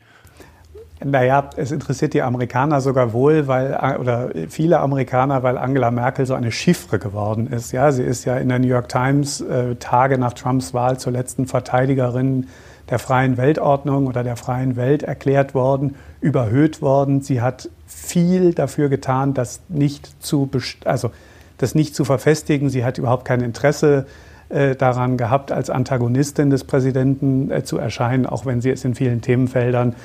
Naja, 1.04 1.50
es 1.58 1.72
interessiert 1.72 2.14
die 2.14 2.22
Amerikaner 2.22 2.80
sogar 2.80 3.12
wohl, 3.12 3.48
weil 3.48 3.98
oder 4.00 4.30
viele 4.48 4.80
Amerikaner, 4.80 5.44
weil 5.44 5.58
Angela 5.58 5.92
Merkel 5.92 6.26
so 6.26 6.36
eine 6.36 6.52
Chiffre 6.52 7.00
geworden 7.00 7.48
ist. 7.48 7.74
Ja, 7.74 7.92
sie 7.92 8.04
ist 8.04 8.24
ja 8.24 8.38
in 8.38 8.48
der 8.48 8.60
New 8.60 8.68
York 8.68 8.88
Times 8.88 9.42
äh, 9.42 9.76
Tage 9.76 10.18
nach 10.18 10.34
Trumps 10.34 10.74
Wahl 10.74 10.98
zur 10.98 11.12
letzten 11.12 11.48
Verteidigerin 11.48 12.48
der 12.90 13.00
freien 13.00 13.36
Weltordnung 13.36 14.08
oder 14.08 14.24
der 14.24 14.38
freien 14.38 14.78
Welt 14.78 15.04
erklärt 15.04 15.54
worden, 15.54 15.96
überhöht 16.22 16.82
worden. 16.82 17.22
Sie 17.22 17.42
hat 17.42 17.70
viel 17.88 18.54
dafür 18.54 18.88
getan, 18.88 19.34
das 19.34 19.62
nicht 19.68 20.24
zu, 20.24 20.50
also 20.86 21.12
das 21.58 21.76
nicht 21.76 21.96
zu 21.96 22.06
verfestigen. 22.06 22.70
Sie 22.70 22.86
hat 22.86 22.98
überhaupt 22.98 23.26
kein 23.26 23.42
Interesse 23.42 24.06
äh, 24.50 24.76
daran 24.76 25.18
gehabt, 25.18 25.52
als 25.52 25.70
Antagonistin 25.70 26.50
des 26.50 26.64
Präsidenten 26.64 27.52
äh, 27.52 27.64
zu 27.64 27.78
erscheinen, 27.78 28.26
auch 28.26 28.46
wenn 28.46 28.62
sie 28.62 28.70
es 28.70 28.86
in 28.86 28.96
vielen 28.96 29.22
Themenfeldern, 29.22 29.96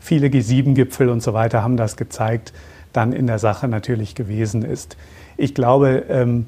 viele 0.00 0.28
G7-Gipfel 0.28 1.08
und 1.08 1.22
so 1.22 1.32
weiter 1.34 1.62
haben 1.62 1.76
das 1.76 1.96
gezeigt, 1.96 2.52
dann 2.92 3.12
in 3.12 3.26
der 3.26 3.38
Sache 3.38 3.68
natürlich 3.68 4.14
gewesen 4.14 4.62
ist. 4.64 4.96
Ich 5.36 5.54
glaube, 5.54 6.04
ähm, 6.08 6.46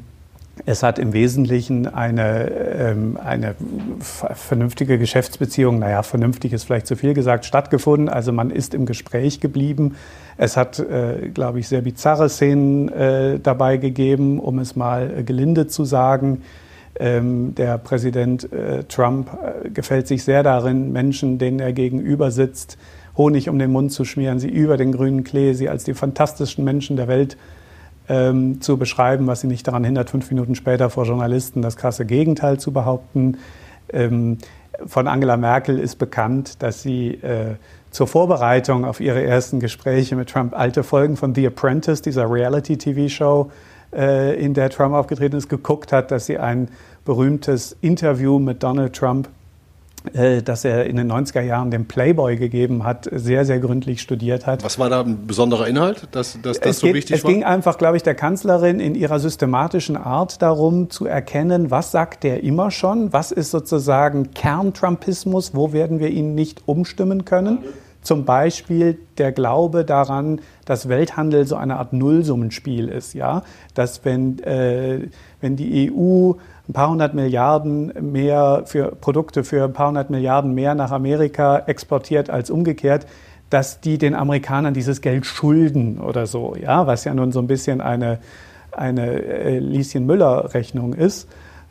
es 0.67 0.83
hat 0.83 0.99
im 0.99 1.13
Wesentlichen 1.13 1.87
eine, 1.87 2.51
ähm, 2.51 3.19
eine 3.23 3.55
vernünftige 4.01 4.99
Geschäftsbeziehung, 4.99 5.79
naja, 5.79 6.03
vernünftig 6.03 6.53
ist 6.53 6.65
vielleicht 6.65 6.87
zu 6.87 6.95
viel 6.95 7.15
gesagt, 7.15 7.47
stattgefunden. 7.47 8.09
Also 8.09 8.33
man 8.33 8.51
ist 8.51 8.75
im 8.75 8.85
Gespräch 8.85 9.41
geblieben. 9.41 9.97
Es 10.37 10.57
hat, 10.57 10.79
äh, 10.79 11.31
glaube 11.33 11.61
ich, 11.61 11.69
sehr 11.69 11.81
bizarre 11.81 12.29
Szenen 12.29 12.89
äh, 12.91 13.39
dabei 13.41 13.79
gegeben, 13.79 14.39
um 14.39 14.59
es 14.59 14.77
mal 14.77 15.11
äh, 15.19 15.23
gelinde 15.23 15.69
zu 15.69 15.85
sagen. 15.85 16.43
Ähm, 17.01 17.55
der 17.55 17.79
Präsident 17.79 18.53
äh, 18.53 18.85
Trump 18.85 19.31
äh, 19.33 19.71
gefällt 19.71 20.07
sich 20.07 20.23
sehr 20.23 20.43
darin, 20.43 20.93
Menschen, 20.93 21.39
denen 21.39 21.61
er 21.61 21.73
gegenüber 21.73 22.31
sitzt, 22.31 22.77
Honig 23.17 23.49
um 23.49 23.59
den 23.59 23.71
Mund 23.71 23.93
zu 23.93 24.05
schmieren, 24.05 24.39
sie 24.39 24.49
über 24.49 24.77
den 24.77 24.93
grünen 24.93 25.25
Klee, 25.25 25.53
sie 25.53 25.69
als 25.69 25.85
die 25.85 25.95
fantastischsten 25.95 26.65
Menschen 26.65 26.97
der 26.97 27.09
Welt 27.09 27.37
ähm, 28.09 28.61
zu 28.61 28.77
beschreiben, 28.77 29.27
was 29.27 29.41
sie 29.41 29.47
nicht 29.47 29.67
daran 29.67 29.85
hindert, 29.85 30.11
fünf 30.11 30.31
Minuten 30.31 30.55
später 30.55 30.91
vor 30.91 31.05
Journalisten 31.05 31.63
das 31.63 31.77
krasse 31.77 32.07
Gegenteil 32.07 32.59
zu 32.59 32.73
behaupten. 32.73 33.39
Ähm, 33.93 34.39
von 34.87 35.07
Angela 35.07 35.37
Merkel 35.37 35.79
ist 35.79 35.97
bekannt, 35.97 36.63
dass 36.63 36.83
sie 36.83 37.15
äh, 37.15 37.57
zur 37.91 38.07
Vorbereitung 38.07 38.85
auf 38.85 39.01
ihre 39.01 39.23
ersten 39.23 39.61
Gespräche 39.61 40.17
mit 40.17 40.31
Trump 40.31 40.55
alte 40.55 40.83
Folgen 40.83 41.17
von 41.17 41.35
The 41.35 41.47
Apprentice, 41.47 42.03
dieser 42.03 42.31
Reality-TV-Show, 42.31 43.51
äh, 43.93 44.43
in 44.43 44.55
der 44.55 44.71
Trump 44.71 44.95
aufgetreten 44.95 45.37
ist, 45.37 45.49
geguckt 45.49 45.93
hat, 45.93 46.11
dass 46.11 46.27
sie 46.27 46.39
ein 46.39 46.69
berühmtes 47.05 47.77
Interview 47.83 48.39
mit 48.39 48.63
Donald 48.63 48.95
Trump 48.95 49.29
äh, 50.15 50.43
das 50.43 50.65
er 50.65 50.87
in 50.87 50.97
den 50.97 51.11
90er 51.11 51.41
Jahren 51.41 51.71
dem 51.71 51.87
Playboy 51.87 52.37
gegeben 52.37 52.85
hat, 52.85 53.09
sehr, 53.11 53.45
sehr 53.45 53.61
gründlich 53.61 54.01
studiert 54.01 54.47
hat. 54.47 54.65
Was 54.65 54.79
war 54.79 54.91
da 54.91 55.03
ein 55.03 55.27
besonderer 55.27 55.67
Inhalt, 55.67 56.09
dass, 56.13 56.41
dass 56.43 56.61
das 56.61 56.77
es 56.77 56.79
so 56.81 56.87
geht, 56.87 56.97
wichtig 56.97 57.17
es 57.17 57.25
war? 57.25 57.31
Es 57.31 57.35
ging 57.35 57.45
einfach, 57.45 57.79
glaube 57.79 57.97
ich, 57.97 58.03
der 58.03 58.15
Kanzlerin 58.15 58.81
in 58.81 58.95
ihrer 58.95 59.19
systematischen 59.19 59.97
Art 59.97 60.43
darum 60.43 60.91
zu 60.91 61.07
erkennen, 61.07 61.71
was 61.71 61.91
sagt 61.91 62.25
der 62.25 62.43
immer 62.43 62.71
schon, 62.71 63.13
was 63.13 63.33
ist 63.33 63.51
sozusagen 63.51 64.33
Kerntrumpismus, 64.35 65.55
wo 65.55 65.73
werden 65.73 66.01
wir 66.01 66.09
ihn 66.09 66.35
nicht 66.35 66.63
umstimmen 66.67 67.25
können. 67.25 67.59
Zum 68.03 68.25
Beispiel 68.25 68.99
der 69.17 69.31
Glaube 69.31 69.85
daran, 69.85 70.41
dass 70.65 70.89
Welthandel 70.89 71.47
so 71.47 71.55
eine 71.55 71.77
Art 71.77 71.93
Nullsummenspiel 71.93 72.89
ist, 72.89 73.15
ja, 73.15 73.45
dass 73.75 74.05
wenn, 74.05 74.41
äh, 74.41 75.09
wenn 75.43 75.57
die 75.57 75.93
EU 75.93 76.33
ein 76.69 76.73
paar 76.73 76.89
hundert 76.89 77.13
Milliarden 77.13 77.93
mehr 78.13 78.63
für 78.65 78.93
Produkte 78.93 79.45
für 79.45 79.65
ein 79.65 79.73
paar 79.73 79.89
hundert 79.89 80.09
Milliarden 80.09 80.55
mehr 80.55 80.75
nach 80.75 80.91
Amerika 80.91 81.59
exportiert 81.59 82.31
als 82.31 82.51
umgekehrt, 82.51 83.07
dass 83.51 83.81
die 83.81 83.99
den 83.99 84.15
Amerikanern 84.15 84.73
dieses 84.73 85.03
Geld 85.03 85.27
schulden 85.27 85.99
oder 85.99 86.27
so, 86.27 86.57
ja, 86.59 86.87
was 86.87 87.05
ja 87.05 87.13
nun 87.13 87.33
so 87.33 87.41
ein 87.41 87.47
bisschen 87.47 87.83
eine, 87.83 88.19
eine 88.71 89.23
äh, 89.23 89.59
Lieschen 89.59 90.07
Müller-Rechnung 90.07 90.95
ist. 90.95 91.29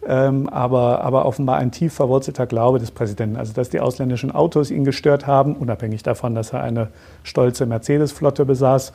Ähm, 0.07 0.49
aber, 0.49 1.01
aber 1.01 1.25
offenbar 1.25 1.57
ein 1.57 1.71
tief 1.71 1.93
verwurzelter 1.93 2.47
Glaube 2.47 2.79
des 2.79 2.89
Präsidenten. 2.89 3.37
Also, 3.37 3.53
dass 3.53 3.69
die 3.69 3.79
ausländischen 3.79 4.31
Autos 4.31 4.71
ihn 4.71 4.83
gestört 4.83 5.27
haben, 5.27 5.55
unabhängig 5.55 6.01
davon, 6.01 6.33
dass 6.33 6.53
er 6.53 6.63
eine 6.63 6.87
stolze 7.23 7.67
Mercedes-Flotte 7.67 8.45
besaß. 8.45 8.93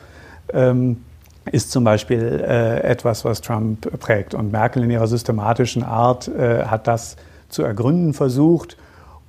Ähm, 0.51 1.03
ist 1.51 1.71
zum 1.71 1.83
Beispiel 1.83 2.43
äh, 2.47 2.81
etwas, 2.81 3.25
was 3.25 3.41
Trump 3.41 3.99
prägt. 3.99 4.33
Und 4.33 4.51
Merkel 4.51 4.83
in 4.83 4.89
ihrer 4.89 5.07
systematischen 5.07 5.83
Art 5.83 6.27
äh, 6.27 6.65
hat 6.65 6.87
das 6.87 7.17
zu 7.49 7.63
ergründen 7.63 8.13
versucht. 8.13 8.77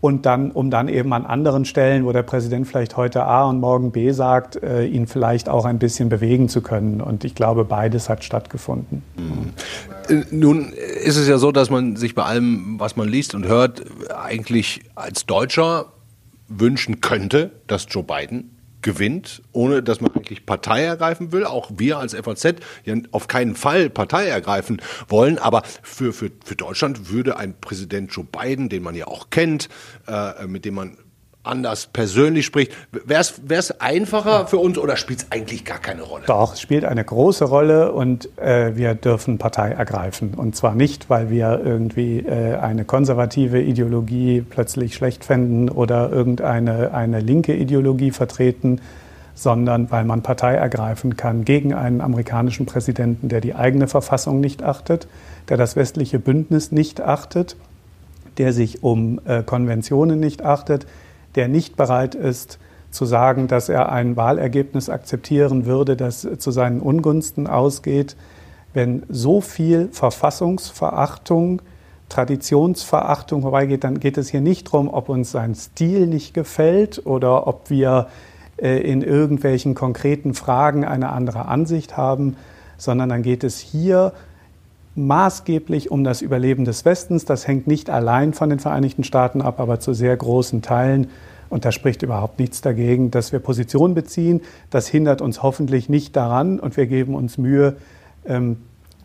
Und 0.01 0.27
dann, 0.27 0.53
um 0.53 0.71
dann 0.71 0.89
eben 0.89 1.13
an 1.13 1.27
anderen 1.27 1.65
Stellen, 1.65 2.05
wo 2.05 2.13
der 2.13 2.23
Präsident 2.23 2.69
vielleicht 2.69 2.97
heute 2.97 3.25
A 3.25 3.49
und 3.49 3.59
morgen 3.59 3.91
B 3.91 4.13
sagt, 4.13 4.63
äh, 4.63 4.85
ihn 4.85 5.09
vielleicht 5.09 5.49
auch 5.49 5.65
ein 5.65 5.81
bisschen 5.81 6.09
bewegen 6.09 6.49
zu 6.49 6.63
können. 6.63 7.01
Und 7.01 7.25
ich 7.25 7.35
glaube, 7.35 7.65
beides 7.65 8.09
hat 8.09 8.23
stattgefunden. 8.23 9.03
Mhm. 9.17 10.29
Nun 10.31 10.73
ist 10.73 11.17
es 11.17 11.27
ja 11.27 11.39
so, 11.39 11.51
dass 11.51 11.69
man 11.69 11.97
sich 11.97 12.15
bei 12.15 12.23
allem, 12.23 12.77
was 12.79 12.97
man 12.97 13.09
liest 13.09 13.35
und 13.35 13.47
hört, 13.47 13.85
eigentlich 14.17 14.83
als 14.95 15.27
Deutscher 15.27 15.87
wünschen 16.47 17.01
könnte, 17.01 17.51
dass 17.67 17.87
Joe 17.91 18.05
Biden 18.05 18.58
gewinnt, 18.83 19.43
ohne 19.53 19.83
dass 19.83 20.01
man 20.01 20.15
eigentlich 20.15 20.47
Partei 20.47 20.85
ergreifen 20.85 21.33
will. 21.33 21.45
Auch 21.45 21.71
wir 21.77 21.99
als 21.99 22.15
FAZ 22.15 22.57
ja 22.85 22.95
auf 23.11 23.29
keinen 23.29 23.55
Fall 23.55 23.91
Partei 23.91 24.27
ergreifen 24.27 24.81
wollen. 25.09 25.39
Aber 25.39 25.63
für, 25.83 26.13
für, 26.13 26.31
für 26.45 26.57
Deutschland 26.57 27.11
würde 27.11 27.37
ein 27.37 27.59
Präsident 27.61 28.13
Joe 28.13 28.25
Biden, 28.25 28.69
den 28.69 28.83
man 28.83 28.95
ja 28.95 29.07
auch 29.07 29.31
kennt, 29.31 29.69
äh, 30.07 30.47
mit 30.47 30.65
dem 30.65 30.75
man 30.75 30.97
anders 31.49 31.87
persönlich 31.87 32.47
spricht. 32.47 32.73
Wäre 33.05 33.21
es 33.49 33.81
einfacher 33.81 34.47
für 34.47 34.59
uns 34.59 34.79
oder 34.79 34.97
spielt 34.97 35.21
es 35.21 35.27
eigentlich 35.33 35.65
gar 35.65 35.79
keine 35.79 36.03
Rolle? 36.03 36.25
Doch, 36.27 36.55
es 36.55 36.61
spielt 36.61 36.85
eine 36.85 37.05
große 37.05 37.45
Rolle 37.45 37.93
und 37.93 38.29
äh, 38.39 38.77
wir 38.77 38.95
dürfen 38.95 39.39
Partei 39.39 39.71
ergreifen. 39.71 40.35
Und 40.35 40.57
zwar 40.57 40.75
nicht, 40.75 41.11
weil 41.11 41.31
wir 41.31 41.61
irgendwie 41.65 42.21
äh, 42.21 42.57
eine 42.57 42.85
konservative 42.85 43.61
Ideologie 43.61 44.43
plötzlich 44.49 44.95
schlecht 44.95 45.25
fänden 45.25 45.69
oder 45.69 46.11
irgendeine 46.11 46.93
eine 46.93 47.21
linke 47.21 47.55
Ideologie 47.55 48.11
vertreten, 48.11 48.81
sondern 49.35 49.91
weil 49.91 50.05
man 50.05 50.23
Partei 50.23 50.55
ergreifen 50.55 51.17
kann 51.17 51.45
gegen 51.45 51.73
einen 51.73 52.01
amerikanischen 52.01 52.67
Präsidenten, 52.67 53.29
der 53.29 53.41
die 53.41 53.55
eigene 53.55 53.87
Verfassung 53.87 54.41
nicht 54.41 54.63
achtet, 54.63 55.07
der 55.49 55.57
das 55.57 55.77
westliche 55.77 56.19
Bündnis 56.19 56.73
nicht 56.73 57.01
achtet, 57.01 57.57
der 58.37 58.53
sich 58.53 58.83
um 58.83 59.21
äh, 59.25 59.43
Konventionen 59.43 60.19
nicht 60.19 60.45
achtet, 60.45 60.87
der 61.39 61.49
nicht 61.49 61.77
bereit 61.77 62.17
ist 62.17 62.59
zu 62.91 63.05
sagen, 63.05 63.47
dass 63.47 63.69
er 63.69 63.93
ein 63.93 64.17
Wahlergebnis 64.17 64.91
akzeptieren 64.91 65.67
würde, 65.67 65.97
das 65.97 66.27
zu 66.39 66.51
seinen 66.51 66.81
Ungunsten 66.81 67.47
ausgeht, 67.47 68.17
wenn 68.75 69.05
so 69.09 69.41
viel 69.41 69.89
Verfassungsverachtung, 69.93 71.63
Traditionsverachtung 72.09 73.43
vorbeigeht, 73.43 73.85
dann 73.85 74.01
geht 74.01 74.19
es 74.19 74.31
hier 74.31 74.41
nicht 74.41 74.67
darum, 74.67 74.89
ob 74.89 75.09
uns 75.11 75.31
sein 75.31 75.55
Stil 75.55 76.09
nicht 76.09 76.35
gefällt 76.35 77.07
oder 77.07 77.47
ob 77.47 77.71
wir 77.71 78.09
äh, 78.57 78.81
in 78.81 79.03
irgendwelchen 79.03 79.77
konkreten 79.77 80.35
Fragen 80.35 80.85
eine 80.85 81.11
andere 81.11 81.47
Ansicht 81.47 81.97
haben, 81.97 82.37
sondern 82.79 83.11
dann 83.11 83.23
geht 83.23 83.45
es 83.45 83.61
hier 83.61 84.13
maßgeblich 84.99 85.91
um 85.91 86.05
das 86.05 86.21
Überleben 86.21 86.65
des 86.65 86.85
Westens. 86.85 87.25
Das 87.25 87.47
hängt 87.47 87.67
nicht 87.67 87.89
allein 87.89 88.35
von 88.35 88.51
den 88.51 88.59
Vereinigten 88.59 89.05
Staaten 89.05 89.41
ab, 89.41 89.61
aber 89.61 89.81
zu 89.81 89.95
sehr 89.95 90.17
großen 90.17 90.61
Teilen. 90.61 91.09
Und 91.49 91.65
da 91.65 91.73
spricht 91.73 92.03
überhaupt 92.03 92.39
nichts 92.39 92.61
dagegen, 92.61 93.11
dass 93.11 93.33
wir 93.33 93.39
Position 93.39 93.95
beziehen. 93.95 94.43
Das 94.71 94.87
hindert 94.87 95.23
uns 95.23 95.43
hoffentlich 95.43 95.89
nicht 95.89 96.15
daran 96.15 96.61
und 96.61 96.77
wir 96.77 96.87
geben 96.87 97.15
uns 97.15 97.39
Mühe, 97.39 97.77
ähm, 98.27 98.59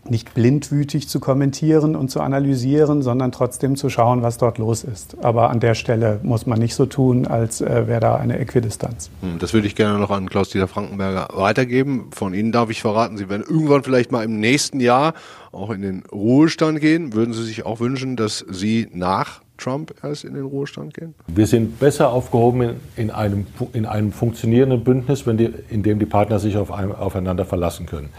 nicht 0.09 0.33
blindwütig 0.33 1.07
zu 1.07 1.19
kommentieren 1.19 1.95
und 1.95 2.09
zu 2.09 2.19
analysieren, 2.21 3.01
sondern 3.01 3.31
trotzdem 3.31 3.75
zu 3.75 3.89
schauen, 3.89 4.21
was 4.21 4.37
dort 4.37 4.57
los 4.57 4.83
ist. 4.83 5.17
Aber 5.23 5.49
an 5.49 5.59
der 5.59 5.75
Stelle 5.75 6.19
muss 6.23 6.45
man 6.45 6.59
nicht 6.59 6.75
so 6.75 6.85
tun, 6.85 7.25
als 7.25 7.61
äh, 7.61 7.87
wäre 7.87 7.99
da 7.99 8.15
eine 8.15 8.37
Äquidistanz. 8.39 9.09
Hm, 9.21 9.39
das 9.39 9.53
würde 9.53 9.67
ich 9.67 9.75
gerne 9.75 9.99
noch 9.99 10.11
an 10.11 10.29
Klaus-Dieter 10.29 10.67
Frankenberger 10.67 11.29
weitergeben. 11.33 12.07
Von 12.11 12.33
Ihnen 12.33 12.51
darf 12.51 12.69
ich 12.69 12.81
verraten, 12.81 13.17
Sie 13.17 13.29
werden 13.29 13.43
irgendwann 13.47 13.83
vielleicht 13.83 14.11
mal 14.11 14.23
im 14.23 14.39
nächsten 14.39 14.79
Jahr 14.79 15.13
auch 15.51 15.69
in 15.69 15.81
den 15.81 16.03
Ruhestand 16.11 16.81
gehen. 16.81 17.13
Würden 17.13 17.33
Sie 17.33 17.43
sich 17.43 17.65
auch 17.65 17.79
wünschen, 17.79 18.15
dass 18.15 18.45
Sie 18.49 18.89
nach 18.91 19.41
Trump 19.57 19.93
erst 20.03 20.25
in 20.25 20.33
den 20.33 20.45
Ruhestand 20.45 20.93
gehen? 20.93 21.13
Wir 21.27 21.47
sind 21.47 21.79
besser 21.79 22.11
aufgehoben 22.11 22.61
in, 22.61 22.75
in 22.95 23.11
einem, 23.11 23.45
in 23.71 23.85
einem 23.85 24.11
funktionierenden 24.11 24.83
Bündnis, 24.83 25.25
wenn 25.25 25.37
die, 25.37 25.53
in 25.69 25.83
dem 25.83 25.99
die 25.99 26.05
Partner 26.05 26.39
sich 26.39 26.57
auf 26.57 26.71
ein, 26.71 26.91
aufeinander 26.93 27.45
verlassen 27.45 27.85
können. 27.85 28.09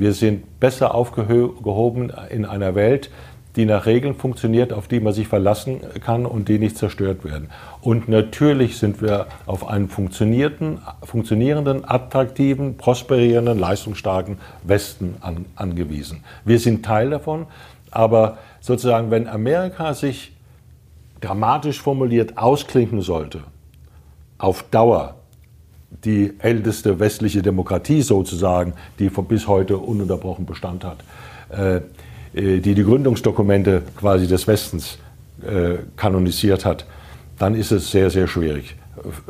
Wir 0.00 0.14
sind 0.14 0.58
besser 0.60 0.94
aufgehoben 0.94 2.10
in 2.30 2.46
einer 2.46 2.74
Welt, 2.74 3.10
die 3.54 3.66
nach 3.66 3.84
Regeln 3.84 4.14
funktioniert, 4.14 4.72
auf 4.72 4.88
die 4.88 4.98
man 4.98 5.12
sich 5.12 5.28
verlassen 5.28 5.82
kann 6.02 6.24
und 6.24 6.48
die 6.48 6.58
nicht 6.58 6.78
zerstört 6.78 7.22
werden. 7.22 7.50
Und 7.82 8.08
natürlich 8.08 8.78
sind 8.78 9.02
wir 9.02 9.26
auf 9.44 9.68
einen 9.68 9.90
funktionierenden, 9.90 10.78
funktionierenden 11.02 11.86
attraktiven, 11.86 12.78
prosperierenden, 12.78 13.58
leistungsstarken 13.58 14.38
Westen 14.62 15.16
an, 15.20 15.44
angewiesen. 15.54 16.24
Wir 16.46 16.58
sind 16.58 16.82
Teil 16.82 17.10
davon, 17.10 17.44
aber 17.90 18.38
sozusagen, 18.62 19.10
wenn 19.10 19.28
Amerika 19.28 19.92
sich 19.92 20.32
dramatisch 21.20 21.78
formuliert 21.78 22.38
ausklinken 22.38 23.02
sollte, 23.02 23.40
auf 24.38 24.62
Dauer, 24.70 25.16
die 26.04 26.32
älteste 26.38 26.98
westliche 26.98 27.42
Demokratie 27.42 28.02
sozusagen, 28.02 28.74
die 28.98 29.10
von 29.10 29.26
bis 29.26 29.46
heute 29.48 29.76
ununterbrochen 29.78 30.46
Bestand 30.46 30.84
hat, 30.84 30.98
äh, 31.50 31.76
äh, 32.34 32.60
die 32.60 32.74
die 32.74 32.84
Gründungsdokumente 32.84 33.82
quasi 33.96 34.26
des 34.26 34.46
Westens 34.46 34.98
äh, 35.42 35.78
kanonisiert 35.96 36.64
hat, 36.64 36.86
dann 37.38 37.54
ist 37.54 37.72
es 37.72 37.90
sehr, 37.90 38.10
sehr 38.10 38.28
schwierig 38.28 38.76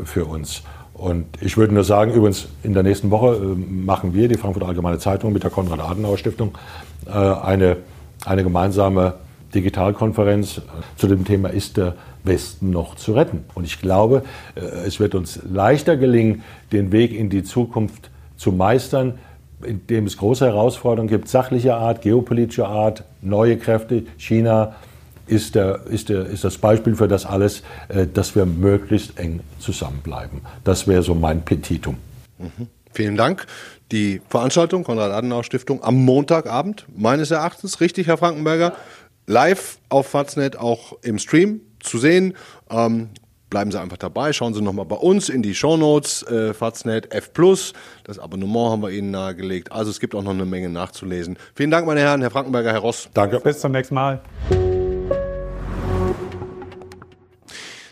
für 0.05 0.25
uns. 0.25 0.62
Und 0.94 1.27
ich 1.40 1.57
würde 1.57 1.73
nur 1.73 1.85
sagen, 1.85 2.12
übrigens 2.12 2.49
in 2.62 2.75
der 2.75 2.83
nächsten 2.83 3.11
Woche 3.11 3.40
machen 3.57 4.12
wir, 4.12 4.29
die 4.29 4.35
Frankfurter 4.35 4.68
Allgemeine 4.68 4.99
Zeitung 4.99 5.33
mit 5.33 5.42
der 5.42 5.51
Konrad-Adenauer-Stiftung, 5.51 6.59
eine, 7.07 7.79
eine 8.27 8.42
gemeinsame 8.42 9.14
Digitalkonferenz 9.55 10.63
zu 10.97 11.07
dem 11.07 11.25
Thema 11.25 11.49
Ist 11.51 11.77
der 11.77 11.95
Westen 12.25 12.71
noch 12.71 12.97
zu 12.97 13.13
retten? 13.13 13.45
Und 13.55 13.65
ich 13.65 13.81
glaube, 13.81 14.23
es 14.55 15.01
wird 15.01 15.15
uns 15.15 15.41
leichter 15.51 15.97
gelingen, 15.97 16.43
den 16.73 16.93
Weg 16.93 17.13
in 17.13 17.31
die 17.31 17.43
Zukunft 17.43 18.11
zu 18.37 18.53
meistern, 18.53 19.19
in 19.63 19.87
dem 19.87 20.07
es 20.07 20.17
große 20.17 20.47
Herausforderungen 20.47 21.09
gibt, 21.09 21.29
sachlicher 21.29 21.77
Art, 21.77 22.03
geopolitischer 22.03 22.69
Art, 22.69 23.05
neue 23.21 23.59
Kräfte. 23.59 24.05
China 24.17 24.75
ist, 25.27 25.55
der, 25.55 25.87
ist, 25.87 26.09
der, 26.09 26.27
ist 26.27 26.45
das 26.45 26.59
Beispiel 26.59 26.97
für 26.97 27.09
das 27.09 27.27
alles, 27.27 27.63
äh, 27.89 28.07
dass 28.07 28.35
wir 28.35 28.47
möglichst 28.47 29.19
eng 29.19 29.41
zusammenbleiben. 29.59 30.41
Das 30.65 30.87
wäre 30.87 31.03
so 31.03 31.15
mein 31.15 31.43
Petitum. 31.43 31.97
Mhm. 32.39 32.69
Vielen 32.93 33.17
Dank. 33.17 33.47
Die 33.93 34.21
Veranstaltung 34.29 34.83
Konrad-Adenauer-Stiftung 34.83 35.83
am 35.85 36.05
Montagabend, 36.05 36.87
meines 36.97 37.31
Erachtens, 37.31 37.81
richtig, 37.81 38.09
Herr 38.09 38.19
Frankenberger, 38.19 38.73
live 39.31 39.79
auf 39.88 40.09
Faznet, 40.09 40.59
auch 40.59 40.99
im 41.03 41.19
Stream 41.19 41.61
zu 41.79 41.99
sehen. 41.99 42.35
Ähm, 42.69 43.11
bleiben 43.49 43.71
Sie 43.71 43.81
einfach 43.81 43.97
dabei, 43.97 44.33
schauen 44.33 44.55
Sie 44.55 44.61
nochmal 44.61 44.87
bei 44.87 44.97
uns 44.97 45.29
in 45.29 45.43
die 45.43 45.55
Shownotes, 45.55 46.23
äh, 46.25 46.53
Faznet 46.53 47.12
F+, 47.12 47.31
das 48.05 48.19
Abonnement 48.19 48.71
haben 48.71 48.83
wir 48.83 48.90
Ihnen 48.90 49.11
nahegelegt, 49.11 49.73
also 49.73 49.90
es 49.90 50.01
gibt 50.01 50.14
auch 50.14 50.23
noch 50.23 50.31
eine 50.31 50.45
Menge 50.45 50.69
nachzulesen. 50.69 51.37
Vielen 51.55 51.71
Dank, 51.71 51.87
meine 51.87 52.01
Herren, 52.01 52.21
Herr 52.21 52.31
Frankenberger, 52.31 52.73
Herr 52.73 52.81
Ross. 52.81 53.09
Danke. 53.14 53.40
Bis 53.40 53.61
zum 53.61 53.73
nächsten 53.73 53.95
Mal. 53.95 54.21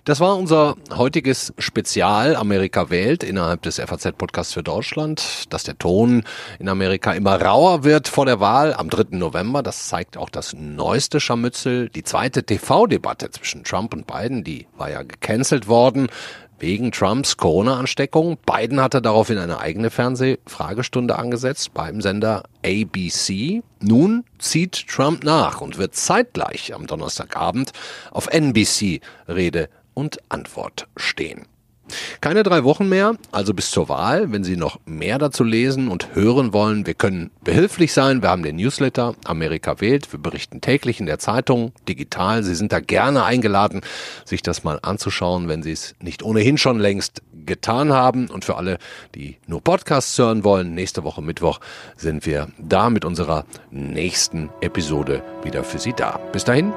Das 0.08 0.20
war 0.20 0.38
unser 0.38 0.76
heutiges 0.96 1.52
Spezial 1.58 2.34
Amerika 2.34 2.88
wählt 2.88 3.22
innerhalb 3.22 3.60
des 3.60 3.78
FAZ-Podcasts 3.78 4.54
für 4.54 4.62
Deutschland. 4.62 5.52
Dass 5.52 5.64
der 5.64 5.76
Ton 5.76 6.24
in 6.58 6.70
Amerika 6.70 7.12
immer 7.12 7.38
rauer 7.38 7.84
wird 7.84 8.08
vor 8.08 8.24
der 8.24 8.40
Wahl 8.40 8.72
am 8.72 8.88
3. 8.88 9.18
November, 9.18 9.62
das 9.62 9.88
zeigt 9.88 10.16
auch 10.16 10.30
das 10.30 10.54
neueste 10.54 11.20
Scharmützel. 11.20 11.90
Die 11.90 12.04
zweite 12.04 12.42
TV-Debatte 12.42 13.30
zwischen 13.32 13.64
Trump 13.64 13.92
und 13.92 14.06
Biden, 14.06 14.44
die 14.44 14.66
war 14.78 14.90
ja 14.90 15.02
gecancelt 15.02 15.68
worden 15.68 16.08
wegen 16.58 16.90
Trumps 16.90 17.36
Corona-Ansteckung. 17.36 18.38
Biden 18.46 18.80
hatte 18.80 19.02
daraufhin 19.02 19.36
eine 19.36 19.60
eigene 19.60 19.90
Fernsehfragestunde 19.90 21.16
angesetzt 21.16 21.74
beim 21.74 22.00
Sender 22.00 22.44
ABC. 22.64 23.62
Nun 23.80 24.24
zieht 24.38 24.88
Trump 24.88 25.22
nach 25.22 25.60
und 25.60 25.78
wird 25.78 25.94
zeitgleich 25.94 26.74
am 26.74 26.86
Donnerstagabend 26.86 27.72
auf 28.10 28.28
NBC 28.28 29.00
Rede 29.28 29.68
und 29.98 30.18
Antwort 30.28 30.86
stehen. 30.96 31.46
Keine 32.20 32.44
drei 32.44 32.62
Wochen 32.62 32.88
mehr, 32.88 33.16
also 33.32 33.52
bis 33.52 33.72
zur 33.72 33.88
Wahl. 33.88 34.30
Wenn 34.30 34.44
Sie 34.44 34.56
noch 34.56 34.78
mehr 34.84 35.18
dazu 35.18 35.42
lesen 35.42 35.88
und 35.88 36.14
hören 36.14 36.52
wollen, 36.52 36.86
wir 36.86 36.94
können 36.94 37.32
behilflich 37.42 37.92
sein. 37.92 38.22
Wir 38.22 38.28
haben 38.28 38.44
den 38.44 38.56
Newsletter 38.56 39.14
Amerika 39.24 39.80
wählt. 39.80 40.12
Wir 40.12 40.20
berichten 40.20 40.60
täglich 40.60 41.00
in 41.00 41.06
der 41.06 41.18
Zeitung, 41.18 41.72
digital. 41.88 42.44
Sie 42.44 42.54
sind 42.54 42.72
da 42.72 42.78
gerne 42.78 43.24
eingeladen, 43.24 43.80
sich 44.24 44.42
das 44.42 44.62
mal 44.62 44.78
anzuschauen, 44.82 45.48
wenn 45.48 45.62
Sie 45.64 45.72
es 45.72 45.96
nicht 46.00 46.22
ohnehin 46.22 46.58
schon 46.58 46.78
längst 46.78 47.22
getan 47.32 47.92
haben. 47.92 48.28
Und 48.28 48.44
für 48.44 48.56
alle, 48.56 48.78
die 49.16 49.38
nur 49.48 49.62
Podcasts 49.64 50.16
hören 50.16 50.44
wollen, 50.44 50.74
nächste 50.74 51.02
Woche 51.02 51.22
Mittwoch 51.22 51.58
sind 51.96 52.24
wir 52.26 52.48
da 52.58 52.90
mit 52.90 53.04
unserer 53.04 53.46
nächsten 53.72 54.50
Episode 54.60 55.24
wieder 55.42 55.64
für 55.64 55.80
Sie 55.80 55.94
da. 55.94 56.20
Bis 56.32 56.44
dahin, 56.44 56.72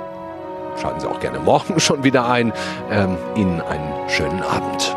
Schalten 0.79 0.99
Sie 0.99 1.07
auch 1.07 1.19
gerne 1.19 1.39
morgen 1.39 1.79
schon 1.79 2.03
wieder 2.03 2.27
ein. 2.27 2.53
Ähm, 2.89 3.17
Ihnen 3.36 3.62
einen 3.62 4.10
schönen 4.10 4.41
Abend. 4.41 4.95